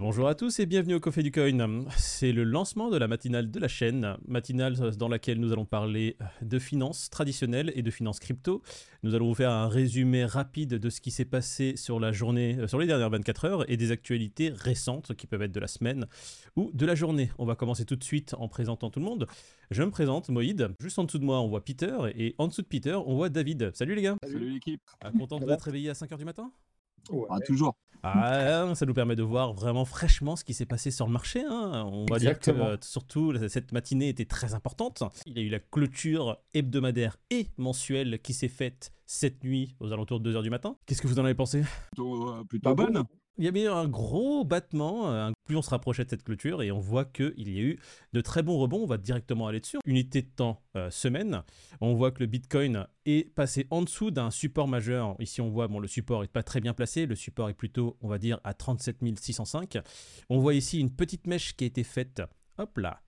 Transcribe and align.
Bonjour 0.00 0.28
à 0.28 0.36
tous 0.36 0.60
et 0.60 0.66
bienvenue 0.66 0.94
au 0.94 1.00
Café 1.00 1.24
du 1.24 1.32
Coin. 1.32 1.84
C'est 1.96 2.30
le 2.30 2.44
lancement 2.44 2.88
de 2.88 2.96
la 2.96 3.08
matinale 3.08 3.50
de 3.50 3.58
la 3.58 3.66
chaîne, 3.66 4.16
matinale 4.28 4.76
dans 4.96 5.08
laquelle 5.08 5.40
nous 5.40 5.52
allons 5.52 5.64
parler 5.64 6.16
de 6.40 6.60
finances 6.60 7.10
traditionnelles 7.10 7.72
et 7.74 7.82
de 7.82 7.90
finances 7.90 8.20
crypto. 8.20 8.62
Nous 9.02 9.16
allons 9.16 9.26
vous 9.26 9.34
faire 9.34 9.50
un 9.50 9.66
résumé 9.66 10.24
rapide 10.24 10.74
de 10.74 10.88
ce 10.88 11.00
qui 11.00 11.10
s'est 11.10 11.24
passé 11.24 11.74
sur 11.74 11.98
la 11.98 12.12
journée, 12.12 12.58
euh, 12.60 12.68
sur 12.68 12.78
les 12.78 12.86
dernières 12.86 13.10
24 13.10 13.44
heures 13.44 13.68
et 13.68 13.76
des 13.76 13.90
actualités 13.90 14.50
récentes 14.50 15.16
qui 15.16 15.26
peuvent 15.26 15.42
être 15.42 15.50
de 15.50 15.58
la 15.58 15.66
semaine 15.66 16.06
ou 16.54 16.70
de 16.72 16.86
la 16.86 16.94
journée. 16.94 17.32
On 17.36 17.44
va 17.44 17.56
commencer 17.56 17.84
tout 17.84 17.96
de 17.96 18.04
suite 18.04 18.36
en 18.38 18.46
présentant 18.46 18.90
tout 18.90 19.00
le 19.00 19.04
monde. 19.04 19.26
Je 19.72 19.82
me 19.82 19.90
présente, 19.90 20.28
Moïd. 20.28 20.68
Juste 20.80 21.00
en 21.00 21.04
dessous 21.04 21.18
de 21.18 21.24
moi, 21.24 21.40
on 21.40 21.48
voit 21.48 21.64
Peter 21.64 21.96
et 22.14 22.36
en 22.38 22.46
dessous 22.46 22.62
de 22.62 22.68
Peter, 22.68 22.94
on 22.94 23.16
voit 23.16 23.30
David. 23.30 23.72
Salut 23.74 23.96
les 23.96 24.02
gars. 24.02 24.16
Salut 24.22 24.48
l'équipe. 24.48 24.80
Ah, 25.00 25.10
content 25.10 25.40
de 25.40 25.44
vous 25.44 25.50
être 25.50 25.62
réveillé 25.62 25.90
à 25.90 25.94
5h 25.94 26.16
du 26.16 26.24
matin? 26.24 26.52
Ouais. 27.10 27.26
Ah, 27.30 27.40
toujours. 27.40 27.74
Ah, 28.02 28.72
ça 28.74 28.86
nous 28.86 28.94
permet 28.94 29.16
de 29.16 29.22
voir 29.22 29.52
vraiment 29.52 29.84
fraîchement 29.84 30.36
ce 30.36 30.44
qui 30.44 30.54
s'est 30.54 30.66
passé 30.66 30.90
sur 30.90 31.06
le 31.06 31.12
marché. 31.12 31.42
Hein. 31.42 31.88
On 31.92 32.06
va 32.06 32.18
dire 32.18 32.38
que 32.38 32.50
euh, 32.50 32.76
surtout 32.80 33.34
cette 33.48 33.72
matinée 33.72 34.08
était 34.08 34.24
très 34.24 34.54
importante. 34.54 35.02
Il 35.26 35.36
y 35.36 35.40
a 35.40 35.42
eu 35.42 35.48
la 35.48 35.58
clôture 35.58 36.38
hebdomadaire 36.54 37.16
et 37.30 37.48
mensuelle 37.56 38.20
qui 38.20 38.34
s'est 38.34 38.48
faite 38.48 38.92
cette 39.06 39.42
nuit 39.42 39.74
aux 39.80 39.92
alentours 39.92 40.20
de 40.20 40.32
2h 40.32 40.42
du 40.42 40.50
matin. 40.50 40.76
Qu'est-ce 40.86 41.02
que 41.02 41.08
vous 41.08 41.18
en 41.18 41.24
avez 41.24 41.34
pensé? 41.34 41.62
Plutôt, 41.92 42.30
euh, 42.30 42.44
plutôt 42.44 42.74
bonne 42.74 43.04
il 43.38 43.44
y 43.44 43.48
avait 43.48 43.66
un 43.66 43.86
gros 43.88 44.44
battement, 44.44 45.32
plus 45.44 45.56
on 45.56 45.62
se 45.62 45.70
rapprochait 45.70 46.04
de 46.04 46.10
cette 46.10 46.24
clôture, 46.24 46.62
et 46.62 46.70
on 46.72 46.80
voit 46.80 47.04
qu'il 47.04 47.48
y 47.48 47.58
a 47.58 47.62
eu 47.62 47.78
de 48.12 48.20
très 48.20 48.42
bons 48.42 48.58
rebonds, 48.58 48.82
on 48.82 48.86
va 48.86 48.98
directement 48.98 49.46
aller 49.46 49.60
dessus. 49.60 49.78
Unité 49.86 50.22
de 50.22 50.28
temps, 50.28 50.62
euh, 50.76 50.90
semaine, 50.90 51.42
on 51.80 51.94
voit 51.94 52.10
que 52.10 52.20
le 52.20 52.26
Bitcoin 52.26 52.86
est 53.06 53.32
passé 53.34 53.66
en 53.70 53.82
dessous 53.82 54.10
d'un 54.10 54.30
support 54.30 54.68
majeur. 54.68 55.16
Ici 55.20 55.40
on 55.40 55.50
voit, 55.50 55.68
bon 55.68 55.78
le 55.78 55.88
support 55.88 56.22
n'est 56.22 56.28
pas 56.28 56.42
très 56.42 56.60
bien 56.60 56.74
placé, 56.74 57.06
le 57.06 57.14
support 57.14 57.48
est 57.48 57.54
plutôt, 57.54 57.96
on 58.02 58.08
va 58.08 58.18
dire, 58.18 58.40
à 58.44 58.54
37 58.54 58.98
605. 59.18 59.78
On 60.28 60.38
voit 60.38 60.54
ici 60.54 60.80
une 60.80 60.90
petite 60.90 61.26
mèche 61.26 61.56
qui 61.56 61.64
a 61.64 61.66
été 61.66 61.84
faite, 61.84 62.22
hop 62.58 62.76
là, 62.78 63.00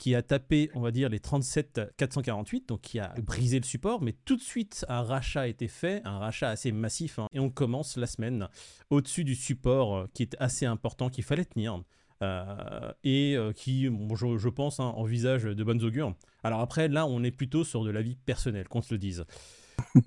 qui 0.00 0.14
a 0.14 0.22
tapé, 0.22 0.70
on 0.74 0.80
va 0.80 0.92
dire, 0.92 1.10
les 1.10 1.20
37 1.20 1.92
448, 1.98 2.70
donc 2.70 2.80
qui 2.80 2.98
a 2.98 3.12
brisé 3.22 3.60
le 3.60 3.66
support, 3.66 4.00
mais 4.00 4.14
tout 4.24 4.34
de 4.34 4.40
suite, 4.40 4.86
un 4.88 5.02
rachat 5.02 5.42
a 5.42 5.46
été 5.46 5.68
fait, 5.68 6.00
un 6.06 6.18
rachat 6.18 6.48
assez 6.48 6.72
massif, 6.72 7.18
hein, 7.18 7.26
et 7.34 7.38
on 7.38 7.50
commence 7.50 7.98
la 7.98 8.06
semaine 8.06 8.48
au-dessus 8.88 9.24
du 9.24 9.34
support 9.34 9.94
euh, 9.94 10.06
qui 10.14 10.22
est 10.22 10.34
assez 10.40 10.64
important, 10.64 11.10
qu'il 11.10 11.22
fallait 11.22 11.44
tenir. 11.44 11.82
Euh, 12.22 12.92
et 13.04 13.36
euh, 13.36 13.52
qui, 13.52 13.84
je, 13.84 14.48
pense, 14.48 14.80
hein, 14.80 14.92
envisage 14.96 15.44
de 15.44 15.64
bonnes 15.64 15.84
augures. 15.84 16.14
Alors 16.44 16.60
après, 16.60 16.88
là, 16.88 17.04
on 17.04 17.22
est 17.22 17.30
plutôt 17.30 17.62
sur 17.62 17.84
de 17.84 17.90
la 17.90 18.00
vie 18.00 18.16
personnelle, 18.16 18.68
qu'on 18.68 18.80
se 18.80 18.94
le 18.94 18.98
dise. 18.98 19.26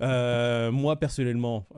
moi, 0.00 0.98
personnellement, 0.98 1.68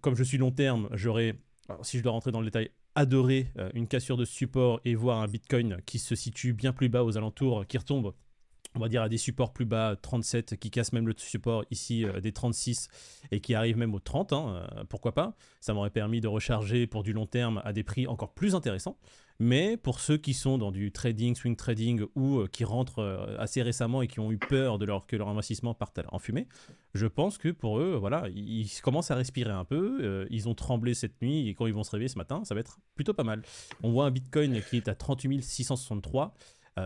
comme 0.00 0.14
je 0.14 0.24
suis 0.24 0.38
long 0.38 0.52
terme, 0.52 0.88
j'aurais, 0.92 1.38
si 1.82 1.98
je 1.98 2.02
dois 2.02 2.12
rentrer 2.12 2.32
dans 2.32 2.40
le 2.40 2.46
détail, 2.46 2.70
adorer 2.94 3.52
euh, 3.58 3.70
une 3.74 3.86
cassure 3.86 4.16
de 4.16 4.24
support 4.24 4.80
et 4.84 4.94
voir 4.94 5.20
un 5.20 5.28
Bitcoin 5.28 5.78
qui 5.86 5.98
se 5.98 6.14
situe 6.14 6.52
bien 6.52 6.72
plus 6.72 6.88
bas 6.88 7.04
aux 7.04 7.16
alentours, 7.16 7.66
qui 7.66 7.78
retombe 7.78 8.12
on 8.78 8.80
va 8.80 8.88
dire 8.88 9.02
à 9.02 9.08
des 9.08 9.18
supports 9.18 9.52
plus 9.52 9.64
bas, 9.64 9.96
37, 10.00 10.56
qui 10.56 10.70
casse 10.70 10.92
même 10.92 11.08
le 11.08 11.14
support 11.16 11.64
ici 11.70 12.04
euh, 12.04 12.20
des 12.20 12.32
36 12.32 12.88
et 13.32 13.40
qui 13.40 13.54
arrive 13.54 13.76
même 13.76 13.92
aux 13.94 13.98
30, 13.98 14.32
hein, 14.32 14.68
euh, 14.76 14.84
pourquoi 14.88 15.12
pas. 15.12 15.34
Ça 15.60 15.74
m'aurait 15.74 15.90
permis 15.90 16.20
de 16.20 16.28
recharger 16.28 16.86
pour 16.86 17.02
du 17.02 17.12
long 17.12 17.26
terme 17.26 17.60
à 17.64 17.72
des 17.72 17.82
prix 17.82 18.06
encore 18.06 18.32
plus 18.32 18.54
intéressants. 18.54 18.96
Mais 19.40 19.76
pour 19.76 20.00
ceux 20.00 20.16
qui 20.16 20.34
sont 20.34 20.58
dans 20.58 20.72
du 20.72 20.90
trading, 20.90 21.36
swing 21.36 21.54
trading 21.54 22.04
ou 22.16 22.38
euh, 22.38 22.48
qui 22.48 22.64
rentrent 22.64 23.36
assez 23.38 23.62
récemment 23.62 24.02
et 24.02 24.08
qui 24.08 24.20
ont 24.20 24.32
eu 24.32 24.38
peur 24.38 24.78
de 24.78 24.84
leur, 24.84 25.06
que 25.06 25.16
leur 25.16 25.28
investissement 25.28 25.74
parte 25.74 26.00
en 26.10 26.18
fumée, 26.18 26.48
je 26.94 27.06
pense 27.06 27.38
que 27.38 27.48
pour 27.48 27.78
eux, 27.78 27.96
voilà, 27.98 28.26
ils 28.34 28.68
commencent 28.82 29.10
à 29.10 29.14
respirer 29.14 29.52
un 29.52 29.64
peu. 29.64 30.26
ils 30.30 30.48
ont 30.48 30.54
tremblé 30.54 30.94
cette 30.94 31.20
nuit 31.22 31.48
et 31.48 31.54
quand 31.54 31.66
ils 31.66 31.74
vont 31.74 31.84
se 31.84 31.90
réveiller 31.90 32.08
ce 32.08 32.18
matin, 32.18 32.42
ça 32.44 32.54
va 32.54 32.60
être 32.60 32.78
plutôt 32.96 33.14
pas 33.14 33.22
mal. 33.24 33.42
On 33.82 33.92
voit 33.92 34.06
un 34.06 34.10
Bitcoin 34.10 34.60
qui 34.62 34.78
est 34.78 34.88
à 34.88 34.94
38 34.94 35.42
663. 35.42 36.34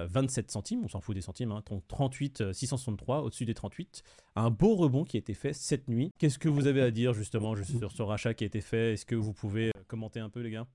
27 0.09 0.51
centimes, 0.51 0.83
on 0.85 0.89
s'en 0.89 1.01
fout 1.01 1.15
des 1.15 1.21
centimes, 1.21 1.53
hein, 1.53 1.63
38 1.89 2.53
663 2.53 3.19
euh, 3.19 3.20
au-dessus 3.23 3.45
des 3.45 3.55
38. 3.55 4.03
Un 4.36 4.51
beau 4.51 4.75
rebond 4.75 5.05
qui 5.05 5.17
a 5.17 5.20
été 5.20 5.35
fait 5.35 5.53
cette 5.53 5.89
nuit. 5.89 6.13
Qu'est-ce 6.19 6.39
que 6.39 6.48
vous 6.48 6.67
avez 6.67 6.83
à 6.83 6.91
dire 6.91 7.14
justement 7.14 7.55
sur 7.63 7.92
ce 7.92 8.03
rachat 8.03 8.35
qui 8.35 8.45
a 8.45 8.47
été 8.47 8.61
fait? 8.61 8.95
Est-ce 8.95 9.07
que 9.07 9.14
vous 9.14 9.33
pouvez 9.33 9.69
euh, 9.69 9.83
commenter 9.89 10.20
un 10.20 10.29
peu 10.30 10.41
les 10.41 10.51
gars? 10.51 10.67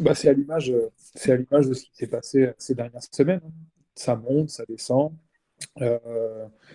Bah, 0.00 0.14
C'est 0.14 0.28
à 0.28 0.32
l'image 0.32 0.70
euh, 0.70 0.90
c'est 0.96 1.32
à 1.32 1.36
l'image 1.36 1.68
de 1.68 1.74
ce 1.74 1.84
qui 1.84 1.90
s'est 1.94 2.06
passé 2.06 2.52
ces 2.58 2.74
dernières 2.74 3.02
semaines. 3.02 3.40
Ça 3.94 4.14
monte, 4.14 4.50
ça 4.50 4.64
descend, 4.68 5.12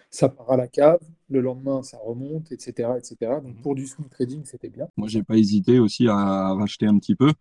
ça 0.09 0.27
part 0.27 0.51
à 0.51 0.57
la 0.57 0.67
cave, 0.67 0.99
le 1.29 1.39
lendemain 1.39 1.81
ça 1.83 1.97
remonte, 2.03 2.51
etc. 2.51 2.89
etc. 2.97 3.15
Donc 3.41 3.55
mhm. 3.55 3.61
pour 3.61 3.75
du 3.75 3.87
swing 3.87 4.09
trading, 4.09 4.43
c'était 4.43 4.69
bien. 4.69 4.89
Moi, 4.97 5.07
j'ai 5.07 5.23
pas 5.23 5.37
hésité 5.37 5.79
aussi 5.79 6.09
à 6.09 6.53
racheter 6.53 6.85
un 6.85 6.97
petit 6.99 7.15
peu. 7.15 7.31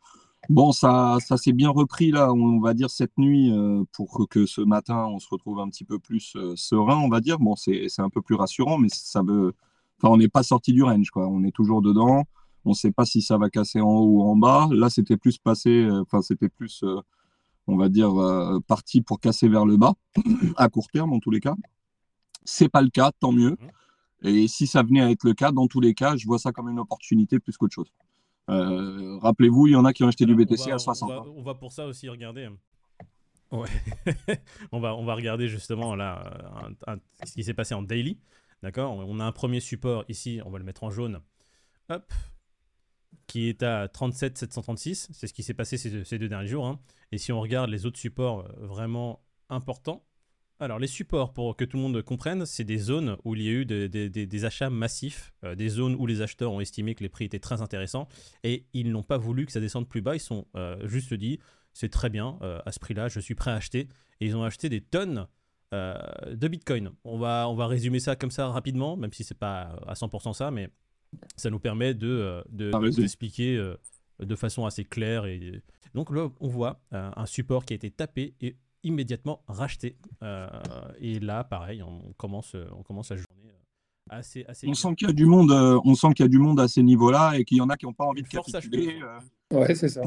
Bon, 0.48 0.72
ça, 0.72 1.18
ça 1.24 1.36
s'est 1.36 1.52
bien 1.52 1.70
repris 1.70 2.10
là, 2.10 2.32
on 2.32 2.58
va 2.58 2.74
dire 2.74 2.90
cette 2.90 3.16
nuit, 3.16 3.52
euh, 3.52 3.84
pour 3.92 4.26
que, 4.28 4.44
ce 4.44 4.60
matin 4.60 5.06
on 5.06 5.20
se 5.20 5.28
retrouve 5.28 5.60
un 5.60 5.68
petit 5.68 5.84
peu 5.84 5.98
plus 6.00 6.34
euh, 6.36 6.54
serein, 6.56 6.96
on 6.96 7.08
va 7.08 7.20
dire. 7.20 7.38
Bon, 7.38 7.54
c'est 7.54 7.88
un 7.98 8.10
peu 8.10 8.22
plus 8.22 8.34
rassurant, 8.34 8.78
mais 8.78 8.88
ça 8.92 9.22
veut. 9.22 9.54
Enfin, 9.98 10.12
on 10.12 10.16
n'est 10.16 10.28
pas 10.28 10.42
sorti 10.42 10.72
du 10.72 10.82
range, 10.82 11.10
quoi. 11.10 11.28
On 11.28 11.44
est 11.44 11.52
toujours 11.52 11.80
dedans. 11.80 12.24
On 12.64 12.70
ne 12.70 12.74
sait 12.74 12.90
pas 12.92 13.04
si 13.04 13.22
ça 13.22 13.38
va 13.38 13.50
casser 13.50 13.80
en 13.80 13.88
haut 13.88 14.06
ou 14.06 14.22
en 14.22 14.36
bas. 14.36 14.68
Là, 14.72 14.90
c'était 14.90 15.16
plus 15.16 15.38
passé, 15.38 15.70
euh, 15.84 16.02
enfin, 16.02 16.22
c'était 16.22 16.48
plus, 16.48 16.84
on 17.68 17.76
va 17.76 17.88
dire, 17.88 18.12
parti 18.66 19.00
pour 19.00 19.20
casser 19.20 19.48
vers 19.48 19.64
le 19.64 19.76
bas, 19.76 19.94
à 20.56 20.68
court 20.68 20.88
terme 20.88 21.12
en 21.12 21.20
tous 21.20 21.30
les 21.30 21.40
cas. 21.40 21.54
C'est 22.44 22.68
pas 22.68 22.82
le 22.82 22.90
cas, 22.90 23.12
tant 23.20 23.32
mieux. 23.32 23.52
Mmh. 23.52 24.28
Et 24.28 24.48
si 24.48 24.66
ça 24.66 24.82
venait 24.82 25.02
à 25.02 25.10
être 25.10 25.24
le 25.24 25.34
cas, 25.34 25.52
dans 25.52 25.68
tous 25.68 25.80
les 25.80 25.94
cas, 25.94 26.16
je 26.16 26.26
vois 26.26 26.38
ça 26.38 26.52
comme 26.52 26.68
une 26.68 26.80
opportunité 26.80 27.38
plus 27.38 27.56
qu'autre 27.56 27.74
chose. 27.74 27.92
Euh, 28.50 29.18
rappelez-vous, 29.18 29.68
il 29.68 29.72
y 29.72 29.76
en 29.76 29.84
a 29.84 29.92
qui 29.92 30.04
ont 30.04 30.08
acheté 30.08 30.26
du 30.26 30.34
BTC 30.34 30.70
à 30.72 30.78
60. 30.78 31.28
On 31.34 31.42
va, 31.42 31.54
pour 31.54 31.72
ça 31.72 31.86
aussi 31.86 32.08
regarder. 32.08 32.48
Ouais. 33.50 33.68
on, 34.72 34.80
va, 34.80 34.96
on 34.96 35.04
va 35.04 35.14
regarder 35.14 35.46
justement 35.48 35.94
là 35.94 36.68
ce 37.24 37.32
qui 37.32 37.44
s'est 37.44 37.54
passé 37.54 37.74
en 37.74 37.82
daily. 37.82 38.18
D'accord? 38.62 38.96
On 38.96 39.18
a 39.18 39.24
un 39.24 39.32
premier 39.32 39.60
support 39.60 40.04
ici, 40.08 40.40
on 40.44 40.50
va 40.50 40.58
le 40.58 40.64
mettre 40.64 40.84
en 40.84 40.90
jaune. 40.90 41.20
Hop. 41.88 42.12
Qui 43.26 43.48
est 43.48 43.62
à 43.62 43.88
37 43.88 44.38
736. 44.38 45.08
C'est 45.12 45.26
ce 45.26 45.32
qui 45.32 45.42
s'est 45.42 45.54
passé 45.54 45.76
ces 45.76 46.18
deux, 46.18 46.28
derniers 46.28 46.48
jours. 46.48 46.66
Hein. 46.66 46.80
Et 47.10 47.18
si 47.18 47.32
on 47.32 47.40
regarde 47.40 47.70
les 47.70 47.86
autres 47.86 47.98
supports 47.98 48.40
euh, 48.40 48.66
vraiment 48.66 49.24
importants, 49.48 50.04
alors, 50.62 50.78
les 50.78 50.86
supports, 50.86 51.32
pour 51.32 51.56
que 51.56 51.64
tout 51.64 51.76
le 51.76 51.82
monde 51.82 52.00
comprenne, 52.02 52.46
c'est 52.46 52.62
des 52.62 52.78
zones 52.78 53.16
où 53.24 53.34
il 53.34 53.42
y 53.42 53.48
a 53.48 53.50
eu 53.50 53.64
des 53.66 54.44
achats 54.44 54.70
massifs, 54.70 55.34
euh, 55.42 55.56
des 55.56 55.68
zones 55.68 55.96
où 55.96 56.06
les 56.06 56.22
acheteurs 56.22 56.52
ont 56.52 56.60
estimé 56.60 56.94
que 56.94 57.02
les 57.02 57.08
prix 57.08 57.24
étaient 57.24 57.40
très 57.40 57.62
intéressants 57.62 58.06
et 58.44 58.64
ils 58.72 58.92
n'ont 58.92 59.02
pas 59.02 59.18
voulu 59.18 59.44
que 59.44 59.50
ça 59.50 59.58
descende 59.58 59.88
plus 59.88 60.02
bas. 60.02 60.14
Ils 60.14 60.20
sont 60.20 60.46
euh, 60.54 60.76
juste 60.86 61.14
dit, 61.14 61.40
c'est 61.72 61.88
très 61.88 62.10
bien, 62.10 62.38
euh, 62.42 62.60
à 62.64 62.70
ce 62.70 62.78
prix-là, 62.78 63.08
je 63.08 63.18
suis 63.18 63.34
prêt 63.34 63.50
à 63.50 63.56
acheter. 63.56 63.88
Et 64.20 64.26
ils 64.26 64.36
ont 64.36 64.44
acheté 64.44 64.68
des 64.68 64.80
tonnes 64.80 65.26
de 65.72 66.48
Bitcoin. 66.48 66.90
On 67.02 67.18
va, 67.18 67.48
on 67.48 67.54
va 67.54 67.66
résumer 67.66 67.98
ça 67.98 68.14
comme 68.14 68.30
ça 68.30 68.46
rapidement, 68.48 68.94
même 68.94 69.12
si 69.12 69.24
c'est 69.24 69.38
pas 69.38 69.80
à 69.86 69.94
100% 69.94 70.34
ça, 70.34 70.50
mais 70.50 70.68
ça 71.34 71.48
nous 71.48 71.58
permet 71.58 71.94
de, 71.94 72.44
d'expliquer 72.50 73.56
de 74.20 74.36
façon 74.36 74.66
assez 74.66 74.84
claire. 74.84 75.24
Et... 75.24 75.62
Donc 75.94 76.14
là, 76.14 76.30
on 76.40 76.48
voit 76.48 76.84
un 76.90 77.24
support 77.24 77.64
qui 77.64 77.72
a 77.72 77.76
été 77.76 77.90
tapé 77.90 78.34
et 78.42 78.58
immédiatement 78.84 79.42
racheté. 79.46 79.96
Euh, 80.22 80.48
et 81.00 81.20
là, 81.20 81.44
pareil, 81.44 81.82
on 81.82 82.12
commence, 82.16 82.56
on 82.76 82.82
commence 82.82 83.10
la 83.10 83.16
journée 83.16 83.50
euh, 83.50 84.16
assez, 84.16 84.44
assez. 84.46 84.68
On 84.68 84.74
sent 84.74 84.94
qu'il 84.96 85.08
y 85.08 85.10
a 85.10 85.14
du 85.14 85.26
monde, 85.26 85.52
euh, 85.52 85.80
on 85.84 85.94
sent 85.94 86.08
qu'il 86.14 86.24
y 86.24 86.26
a 86.26 86.30
du 86.30 86.38
monde 86.38 86.60
à 86.60 86.68
ces 86.68 86.82
niveaux-là 86.82 87.38
et 87.38 87.44
qu'il 87.44 87.58
y 87.58 87.60
en 87.60 87.68
a 87.68 87.76
qui 87.76 87.86
n'ont 87.86 87.92
pas 87.92 88.04
envie 88.04 88.22
de 88.22 88.28
capituler. 88.28 89.00
Ouais, 89.52 89.74
c'est 89.74 89.88
ça. 89.88 90.00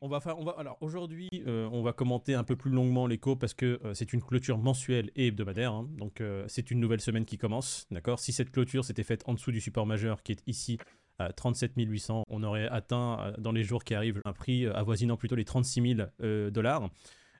on 0.00 0.08
va 0.08 0.20
faire, 0.20 0.38
on 0.38 0.44
va, 0.44 0.52
alors 0.52 0.78
aujourd'hui, 0.80 1.28
on 1.46 1.82
va 1.82 1.92
commenter 1.92 2.34
un 2.34 2.44
peu 2.44 2.56
plus 2.56 2.70
longuement 2.70 3.06
l'écho 3.06 3.36
parce 3.36 3.54
que 3.54 3.80
c'est 3.92 4.12
une 4.12 4.22
clôture 4.22 4.58
mensuelle 4.58 5.10
et 5.16 5.28
hebdomadaire. 5.28 5.72
Hein. 5.72 5.88
donc 5.98 6.22
c'est 6.46 6.70
une 6.70 6.80
nouvelle 6.80 7.00
semaine 7.00 7.24
qui 7.24 7.36
commence, 7.36 7.86
d'accord? 7.90 8.20
Si 8.20 8.32
cette 8.32 8.50
clôture 8.50 8.84
s'était 8.84 9.02
faite 9.02 9.22
en 9.26 9.34
dessous 9.34 9.50
du 9.50 9.60
support 9.60 9.86
majeur 9.86 10.22
qui 10.22 10.32
est 10.32 10.42
ici 10.46 10.78
à 11.18 11.32
37 11.32 11.72
800, 11.76 12.24
on 12.28 12.42
aurait 12.44 12.68
atteint 12.68 13.32
dans 13.38 13.52
les 13.52 13.64
jours 13.64 13.82
qui 13.82 13.94
arrivent 13.94 14.20
un 14.24 14.32
prix 14.32 14.66
avoisinant 14.66 15.16
plutôt 15.16 15.34
les 15.34 15.44
36 15.44 15.96
000 15.96 16.50
dollars. 16.50 16.88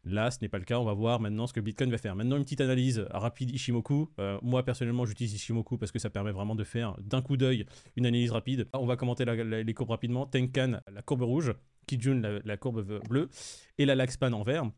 Là, 0.04 0.30
ce 0.30 0.38
n'est 0.42 0.48
pas 0.48 0.58
le 0.58 0.64
cas. 0.64 0.78
On 0.78 0.84
va 0.84 0.92
voir 0.92 1.20
maintenant 1.20 1.46
ce 1.46 1.52
que 1.52 1.60
Bitcoin 1.60 1.90
va 1.90 1.98
faire. 1.98 2.14
Maintenant, 2.14 2.36
une 2.36 2.44
petite 2.44 2.60
analyse 2.60 3.06
rapide 3.10 3.50
Ishimoku. 3.50 4.10
Euh, 4.18 4.38
moi, 4.42 4.62
personnellement, 4.62 5.06
j'utilise 5.06 5.34
Ishimoku 5.34 5.78
parce 5.78 5.92
que 5.92 5.98
ça 5.98 6.10
permet 6.10 6.32
vraiment 6.32 6.54
de 6.54 6.64
faire 6.64 6.96
d'un 7.00 7.22
coup 7.22 7.36
d'œil 7.36 7.66
une 7.96 8.06
analyse 8.06 8.30
rapide. 8.30 8.68
On 8.74 8.86
va 8.86 8.96
commenter 8.96 9.24
les 9.24 9.74
courbes 9.74 9.90
rapidement. 9.90 10.26
Tenkan, 10.26 10.80
la 10.92 11.02
courbe 11.02 11.22
rouge. 11.22 11.54
Kijun, 11.86 12.20
la, 12.20 12.38
la 12.44 12.56
courbe 12.56 13.00
bleue. 13.08 13.28
Et 13.78 13.86
la 13.86 13.94
Laxpan 13.94 14.32
en 14.32 14.42
vert. 14.42 14.70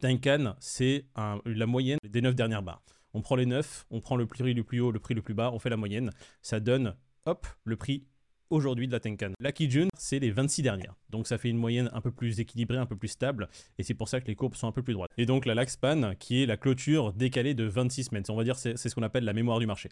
Tenkan, 0.00 0.56
c'est 0.58 1.06
la 1.44 1.66
moyenne 1.66 1.98
des 2.08 2.20
9 2.20 2.34
dernières 2.34 2.62
barres. 2.62 2.82
On 3.14 3.20
prend 3.20 3.36
les 3.36 3.46
9, 3.46 3.86
on 3.90 4.00
prend 4.00 4.16
le 4.16 4.26
prix 4.26 4.54
le 4.54 4.64
plus 4.64 4.80
haut, 4.80 4.90
le 4.90 4.98
prix 4.98 5.14
le 5.14 5.22
plus 5.22 5.34
bas, 5.34 5.50
on 5.52 5.58
fait 5.58 5.68
la 5.68 5.76
moyenne. 5.76 6.10
Ça 6.40 6.60
donne, 6.60 6.96
hop, 7.26 7.46
le 7.64 7.76
prix 7.76 8.06
aujourd'hui 8.52 8.86
de 8.86 8.92
la 8.92 9.00
Tenkan. 9.00 9.32
La 9.40 9.50
Kijun, 9.50 9.88
c'est 9.96 10.18
les 10.18 10.30
26 10.30 10.62
dernières. 10.62 10.94
Donc 11.10 11.26
ça 11.26 11.38
fait 11.38 11.48
une 11.48 11.56
moyenne 11.56 11.90
un 11.92 12.00
peu 12.00 12.10
plus 12.10 12.38
équilibrée, 12.38 12.76
un 12.76 12.86
peu 12.86 12.96
plus 12.96 13.08
stable. 13.08 13.48
Et 13.78 13.82
c'est 13.82 13.94
pour 13.94 14.08
ça 14.08 14.20
que 14.20 14.26
les 14.26 14.34
courbes 14.34 14.54
sont 14.54 14.68
un 14.68 14.72
peu 14.72 14.82
plus 14.82 14.92
droites. 14.92 15.10
Et 15.16 15.26
donc 15.26 15.46
la 15.46 15.54
Laxpan, 15.54 16.14
qui 16.18 16.42
est 16.42 16.46
la 16.46 16.56
clôture 16.56 17.12
décalée 17.14 17.54
de 17.54 17.64
26 17.64 18.04
semaines. 18.04 18.24
On 18.28 18.36
va 18.36 18.44
dire 18.44 18.56
c'est 18.56 18.76
ce 18.76 18.94
qu'on 18.94 19.02
appelle 19.02 19.24
la 19.24 19.32
mémoire 19.32 19.58
du 19.58 19.66
marché. 19.66 19.88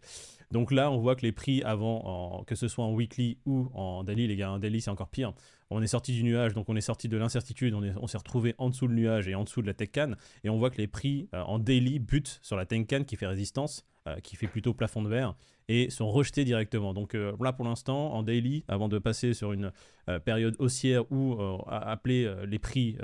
Donc 0.50 0.72
là, 0.72 0.90
on 0.90 0.98
voit 0.98 1.16
que 1.16 1.22
les 1.22 1.32
prix 1.32 1.62
avant, 1.62 2.44
que 2.46 2.54
ce 2.54 2.68
soit 2.68 2.84
en 2.84 2.92
weekly 2.92 3.38
ou 3.46 3.70
en 3.74 4.04
daily, 4.04 4.26
les 4.26 4.36
gars, 4.36 4.52
en 4.52 4.58
daily 4.58 4.80
c'est 4.82 4.90
encore 4.90 5.08
pire. 5.08 5.32
On 5.72 5.80
est 5.82 5.86
sorti 5.86 6.12
du 6.12 6.24
nuage, 6.24 6.52
donc 6.52 6.68
on 6.68 6.74
est 6.74 6.80
sorti 6.80 7.08
de 7.08 7.16
l'incertitude, 7.16 7.74
on 7.74 8.06
s'est 8.08 8.18
retrouvé 8.18 8.56
en 8.58 8.70
dessous 8.70 8.88
du 8.88 8.94
nuage 8.94 9.28
et 9.28 9.36
en 9.36 9.44
dessous 9.44 9.62
de 9.62 9.68
la 9.68 9.74
Tenkan. 9.74 10.14
Et 10.42 10.50
on 10.50 10.58
voit 10.58 10.70
que 10.70 10.78
les 10.78 10.88
prix 10.88 11.28
euh, 11.32 11.42
en 11.42 11.60
daily 11.60 12.00
butent 12.00 12.40
sur 12.42 12.56
la 12.56 12.66
Tenkan 12.66 13.04
qui 13.04 13.14
fait 13.14 13.28
résistance, 13.28 13.86
euh, 14.08 14.16
qui 14.20 14.34
fait 14.34 14.48
plutôt 14.48 14.74
plafond 14.74 15.02
de 15.02 15.08
verre 15.08 15.36
et 15.70 15.88
sont 15.88 16.10
rejetés 16.10 16.44
directement. 16.44 16.92
Donc 16.92 17.14
euh, 17.14 17.32
là 17.40 17.52
pour 17.52 17.64
l'instant, 17.64 18.12
en 18.12 18.24
daily, 18.24 18.64
avant 18.66 18.88
de 18.88 18.98
passer 18.98 19.34
sur 19.34 19.52
une 19.52 19.70
euh, 20.08 20.18
période 20.18 20.56
haussière 20.58 21.04
ou 21.12 21.34
euh, 21.34 21.58
appeler 21.68 22.28
les 22.48 22.58
prix, 22.58 22.96